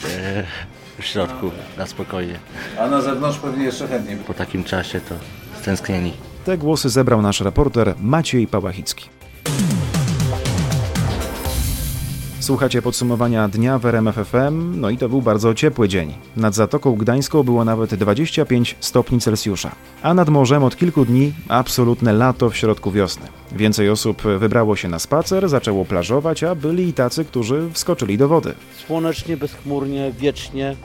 w 1.00 1.06
środku 1.06 1.52
na 1.78 1.86
spokojnie. 1.88 2.40
A 2.80 2.88
na 2.88 3.02
zewnątrz 3.02 3.40
pewnie 3.40 3.66
jeszcze 3.66 3.88
chętniej. 3.88 4.18
Po 4.18 4.34
takim 4.34 4.64
czasie 4.64 5.02
to 5.02 5.16
stęsknieni. 5.62 6.14
Te 6.46 6.58
głosy 6.58 6.90
zebrał 6.90 7.22
nasz 7.22 7.42
reporter 7.42 7.96
Maciej 8.00 8.48
Pałachicki. 8.48 9.17
Słuchacie 12.48 12.82
podsumowania 12.82 13.48
dnia 13.48 13.80
w 13.80 13.86
RMF 13.86 14.16
FM, 14.16 14.80
no 14.82 14.90
i 14.90 14.98
to 14.98 15.10
był 15.10 15.22
bardzo 15.22 15.54
ciepły 15.54 15.90
dzień. 15.90 16.14
Nad 16.36 16.56
Zatoką 16.56 16.96
Gdańską 16.96 17.44
było 17.44 17.66
nawet 17.66 17.96
25 17.96 18.76
stopni 18.80 19.20
Celsjusza, 19.20 19.72
a 20.02 20.14
nad 20.14 20.30
morzem 20.30 20.64
od 20.64 20.76
kilku 20.76 21.06
dni 21.06 21.34
absolutne 21.48 22.14
lato 22.14 22.50
w 22.50 22.58
środku 22.58 22.92
wiosny. 22.92 23.28
Więcej 23.52 23.90
osób 23.90 24.22
wybrało 24.22 24.76
się 24.76 24.88
na 24.88 25.00
spacer, 25.00 25.50
zaczęło 25.50 25.86
plażować, 25.86 26.44
a 26.44 26.56
byli 26.56 26.88
i 26.88 26.94
tacy, 26.94 27.26
którzy 27.26 27.70
wskoczyli 27.74 28.18
do 28.18 28.28
wody. 28.28 28.54
Słonecznie, 28.88 29.38
bezchmurnie, 29.38 30.12
wiecznie. 30.20 30.76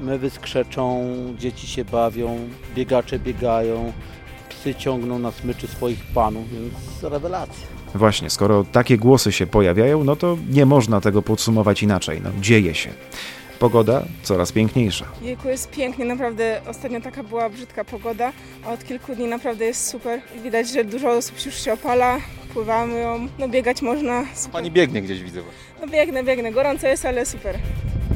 Mewy 0.00 0.30
skrzeczą, 0.30 1.04
dzieci 1.38 1.66
się 1.66 1.84
bawią, 1.84 2.38
biegacze 2.76 3.18
biegają, 3.18 3.92
psy 4.48 4.74
ciągną 4.74 5.18
na 5.18 5.30
smyczy 5.30 5.66
swoich 5.66 6.04
panów, 6.14 6.44
więc 6.50 7.02
rewelacja. 7.02 7.83
Właśnie, 7.94 8.30
skoro 8.30 8.64
takie 8.72 8.98
głosy 8.98 9.32
się 9.32 9.46
pojawiają, 9.46 10.04
no 10.04 10.16
to 10.16 10.36
nie 10.50 10.66
można 10.66 11.00
tego 11.00 11.22
podsumować 11.22 11.82
inaczej. 11.82 12.20
No, 12.24 12.30
dzieje 12.40 12.74
się. 12.74 12.90
Pogoda 13.58 14.04
coraz 14.22 14.52
piękniejsza. 14.52 15.04
Jejku, 15.22 15.48
jest 15.48 15.70
pięknie, 15.70 16.04
naprawdę 16.04 16.60
ostatnio 16.68 17.00
taka 17.00 17.22
była 17.22 17.50
brzydka 17.50 17.84
pogoda, 17.84 18.32
a 18.66 18.72
od 18.72 18.84
kilku 18.84 19.14
dni 19.14 19.26
naprawdę 19.26 19.64
jest 19.64 19.88
super. 19.90 20.20
Widać, 20.42 20.70
że 20.70 20.84
dużo 20.84 21.10
osób 21.10 21.46
już 21.46 21.54
się 21.64 21.72
opala, 21.72 22.18
pływamy 22.54 23.00
ją, 23.00 23.28
no 23.38 23.48
biegać 23.48 23.82
można. 23.82 24.24
Super. 24.34 24.52
Pani 24.52 24.70
biegnie 24.70 25.02
gdzieś 25.02 25.22
widzę. 25.22 25.40
No 25.80 25.86
biegnę, 25.86 26.24
biegnę, 26.24 26.52
gorąco 26.52 26.86
jest, 26.86 27.04
ale 27.04 27.26
super. 27.26 27.58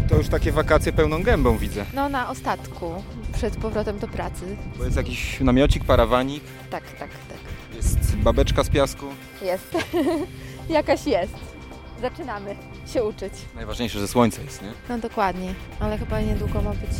To 0.08 0.16
już 0.16 0.28
takie 0.28 0.52
wakacje 0.52 0.92
pełną 0.92 1.22
gębą 1.22 1.58
widzę. 1.58 1.84
No 1.94 2.08
na 2.08 2.30
ostatku, 2.30 3.02
przed 3.34 3.56
powrotem 3.56 3.98
do 3.98 4.08
pracy. 4.08 4.56
Bo 4.78 4.84
jest 4.84 4.96
jakiś 4.96 5.40
namiocik, 5.40 5.84
parawanik, 5.84 6.42
Tak, 6.70 6.82
tak, 6.84 6.98
tak. 6.98 7.38
Jest 7.78 8.16
babeczka 8.16 8.64
z 8.64 8.68
piasku. 8.68 9.06
Jest. 9.42 9.76
Jakaś 10.68 11.06
jest. 11.06 11.32
Zaczynamy 12.00 12.56
się 12.92 13.04
uczyć. 13.04 13.32
Najważniejsze, 13.54 13.98
że 14.00 14.08
słońce 14.08 14.42
jest, 14.44 14.62
nie? 14.62 14.72
No 14.88 14.98
dokładnie, 14.98 15.54
ale 15.80 15.98
chyba 15.98 16.20
niedługo 16.20 16.62
ma 16.62 16.70
być 16.70 16.90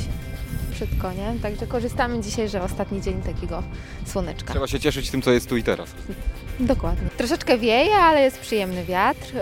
brzydko, 0.70 1.12
nie? 1.12 1.34
Także 1.42 1.66
korzystamy 1.66 2.20
dzisiaj, 2.20 2.48
że 2.48 2.62
ostatni 2.62 3.00
dzień 3.02 3.22
takiego 3.22 3.62
słoneczka. 4.06 4.50
Trzeba 4.52 4.66
się 4.66 4.80
cieszyć 4.80 5.10
tym, 5.10 5.22
co 5.22 5.30
jest 5.32 5.48
tu 5.48 5.56
i 5.56 5.62
teraz. 5.62 5.88
Dokładnie. 6.60 7.08
Troszeczkę 7.16 7.58
wieje, 7.58 7.94
ale 7.96 8.22
jest 8.22 8.38
przyjemny 8.40 8.84
wiatr, 8.84 9.34
yy, 9.34 9.40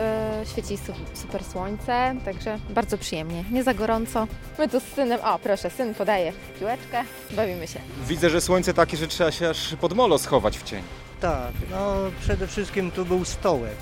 świeci 0.52 0.76
su- 0.76 0.92
super 1.14 1.44
słońce, 1.44 2.14
także 2.24 2.58
bardzo 2.70 2.98
przyjemnie. 2.98 3.44
Nie 3.50 3.62
za 3.64 3.74
gorąco. 3.74 4.26
My 4.58 4.68
tu 4.68 4.80
z 4.80 4.82
synem, 4.82 5.20
o 5.20 5.38
proszę, 5.38 5.70
syn 5.70 5.94
podaje 5.94 6.32
piłeczkę, 6.58 7.02
bawimy 7.30 7.66
się. 7.66 7.80
Widzę, 8.08 8.30
że 8.30 8.40
słońce 8.40 8.74
takie, 8.74 8.96
że 8.96 9.06
trzeba 9.06 9.32
się 9.32 9.48
aż 9.48 9.74
pod 9.80 9.92
molo 9.92 10.18
schować 10.18 10.58
w 10.58 10.62
cień. 10.62 10.82
Tak, 11.20 11.52
no 11.70 11.94
przede 12.20 12.46
wszystkim 12.46 12.90
tu 12.90 13.04
był 13.04 13.24
stołek. 13.24 13.76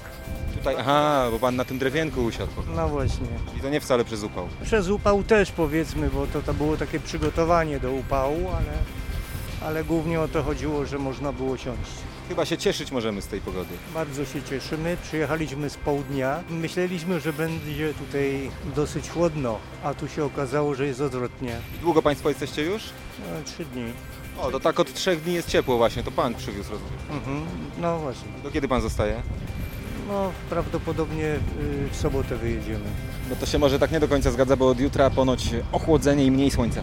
Tutaj, 0.58 0.76
aha, 0.78 1.28
bo 1.30 1.38
pan 1.38 1.56
na 1.56 1.64
tym 1.64 1.78
drewienku 1.78 2.24
usiadł. 2.24 2.52
No 2.76 2.88
właśnie. 2.88 3.26
I 3.58 3.60
to 3.60 3.68
nie 3.70 3.80
wcale 3.80 4.04
przez 4.04 4.22
upał. 4.22 4.48
Przez 4.64 4.88
upał 4.88 5.22
też 5.22 5.52
powiedzmy, 5.52 6.10
bo 6.10 6.26
to, 6.26 6.42
to 6.42 6.54
było 6.54 6.76
takie 6.76 7.00
przygotowanie 7.00 7.80
do 7.80 7.92
upału, 7.92 8.48
ale, 8.48 8.72
ale 9.68 9.84
głównie 9.84 10.20
o 10.20 10.28
to 10.28 10.42
chodziło, 10.42 10.86
że 10.86 10.98
można 10.98 11.32
było 11.32 11.56
siąść. 11.56 11.90
Chyba 12.28 12.44
się 12.44 12.58
cieszyć 12.58 12.92
możemy 12.92 13.22
z 13.22 13.26
tej 13.26 13.40
pogody. 13.40 13.74
Bardzo 13.94 14.24
się 14.24 14.42
cieszymy. 14.42 14.96
Przyjechaliśmy 15.02 15.70
z 15.70 15.76
południa. 15.76 16.42
Myśleliśmy, 16.50 17.20
że 17.20 17.32
będzie 17.32 17.94
tutaj 17.94 18.50
dosyć 18.76 19.10
chłodno, 19.10 19.58
a 19.82 19.94
tu 19.94 20.08
się 20.08 20.24
okazało, 20.24 20.74
że 20.74 20.86
jest 20.86 21.00
odwrotnie. 21.00 21.56
I 21.76 21.78
długo 21.78 22.02
państwo 22.02 22.28
jesteście 22.28 22.62
już? 22.62 22.82
No, 23.18 23.44
trzy 23.44 23.64
dni. 23.64 23.84
O, 24.40 24.50
to 24.50 24.60
tak 24.60 24.80
od 24.80 24.92
trzech 24.94 25.22
dni 25.22 25.34
jest 25.34 25.48
ciepło 25.48 25.76
właśnie, 25.76 26.02
to 26.02 26.10
pan 26.10 26.34
przywiózł, 26.34 26.70
rozumiem. 26.70 26.92
Mhm. 27.10 27.46
No 27.78 27.98
właśnie. 27.98 28.28
Do 28.42 28.50
kiedy 28.50 28.68
pan 28.68 28.80
zostaje? 28.80 29.14
No 30.08 30.32
prawdopodobnie 30.50 31.24
y, 31.24 31.38
w 31.90 31.96
sobotę 31.96 32.36
wyjedziemy. 32.36 32.84
No 33.30 33.36
to 33.36 33.46
się 33.46 33.58
może 33.58 33.78
tak 33.78 33.92
nie 33.92 34.00
do 34.00 34.08
końca 34.08 34.30
zgadza, 34.30 34.56
bo 34.56 34.68
od 34.68 34.80
jutra 34.80 35.10
ponoć 35.10 35.48
ochłodzenie 35.72 36.24
i 36.24 36.30
mniej 36.30 36.50
słońca. 36.50 36.80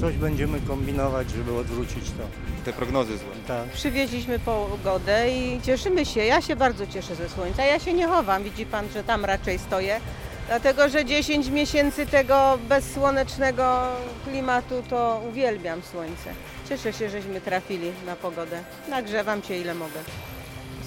Coś 0.00 0.16
będziemy 0.16 0.60
kombinować, 0.60 1.30
żeby 1.30 1.58
odwrócić 1.58 2.04
to. 2.10 2.22
Te 2.64 2.72
prognozy 2.72 3.18
złe. 3.18 3.26
Tak. 3.48 3.64
Przywieźliśmy 3.68 4.38
pogodę 4.38 5.30
i 5.30 5.60
cieszymy 5.62 6.06
się. 6.06 6.24
Ja 6.24 6.40
się 6.40 6.56
bardzo 6.56 6.86
cieszę 6.86 7.14
ze 7.14 7.28
słońca. 7.28 7.64
Ja 7.64 7.78
się 7.80 7.92
nie 7.92 8.06
chowam. 8.08 8.42
Widzi 8.44 8.66
pan, 8.66 8.84
że 8.94 9.04
tam 9.04 9.24
raczej 9.24 9.58
stoję. 9.58 10.00
Dlatego, 10.48 10.88
że 10.88 11.04
10 11.04 11.48
miesięcy 11.48 12.06
tego 12.06 12.58
bezsłonecznego 12.68 13.82
klimatu 14.24 14.82
to 14.90 15.20
uwielbiam 15.28 15.82
słońce. 15.82 16.30
Cieszę 16.68 16.92
się, 16.92 17.10
żeśmy 17.10 17.40
trafili 17.40 17.92
na 18.06 18.16
pogodę. 18.16 18.62
Nagrzewam 18.88 19.42
się 19.42 19.56
ile 19.56 19.74
mogę. 19.74 20.00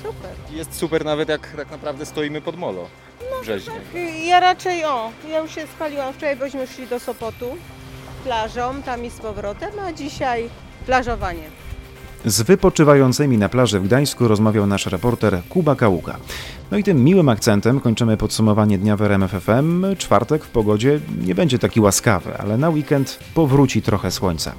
Super. 0.03 0.31
Jest 0.49 0.75
super 0.75 1.05
nawet 1.05 1.29
jak 1.29 1.53
tak 1.57 1.71
naprawdę 1.71 2.05
stoimy 2.05 2.41
pod 2.41 2.57
molo 2.57 2.87
w 3.39 3.41
Brzeźnie. 3.41 3.73
Ja 4.25 4.39
raczej, 4.39 4.85
o, 4.85 5.11
ja 5.29 5.39
już 5.39 5.55
się 5.55 5.67
spaliłam 5.67 6.13
wczoraj, 6.13 6.35
bośmy 6.35 6.67
szli 6.67 6.87
do 6.87 6.99
Sopotu 6.99 7.57
plażą, 8.23 8.81
tam 8.83 9.05
i 9.05 9.09
z 9.09 9.19
powrotem, 9.19 9.71
a 9.87 9.93
dzisiaj 9.93 10.49
plażowanie. 10.85 11.49
Z 12.25 12.41
wypoczywającymi 12.41 13.37
na 13.37 13.49
plaży 13.49 13.79
w 13.79 13.83
Gdańsku 13.83 14.27
rozmawiał 14.27 14.67
nasz 14.67 14.85
reporter 14.85 15.41
Kuba 15.49 15.75
Kaługa. 15.75 16.17
No 16.71 16.77
i 16.77 16.83
tym 16.83 17.03
miłym 17.03 17.29
akcentem 17.29 17.79
kończymy 17.79 18.17
podsumowanie 18.17 18.77
dnia 18.77 18.97
w 18.97 19.01
RMF 19.01 19.31
FM. 19.31 19.85
Czwartek 19.97 20.43
w 20.43 20.49
pogodzie 20.49 20.99
nie 21.25 21.35
będzie 21.35 21.59
taki 21.59 21.79
łaskawy, 21.79 22.37
ale 22.37 22.57
na 22.57 22.69
weekend 22.69 23.19
powróci 23.33 23.81
trochę 23.81 24.11
słońca. 24.11 24.53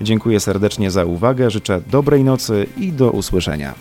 Dziękuję 0.00 0.40
serdecznie 0.40 0.90
za 0.90 1.04
uwagę, 1.04 1.50
życzę 1.50 1.80
dobrej 1.90 2.24
nocy 2.24 2.66
i 2.76 2.92
do 2.92 3.10
usłyszenia. 3.10 3.74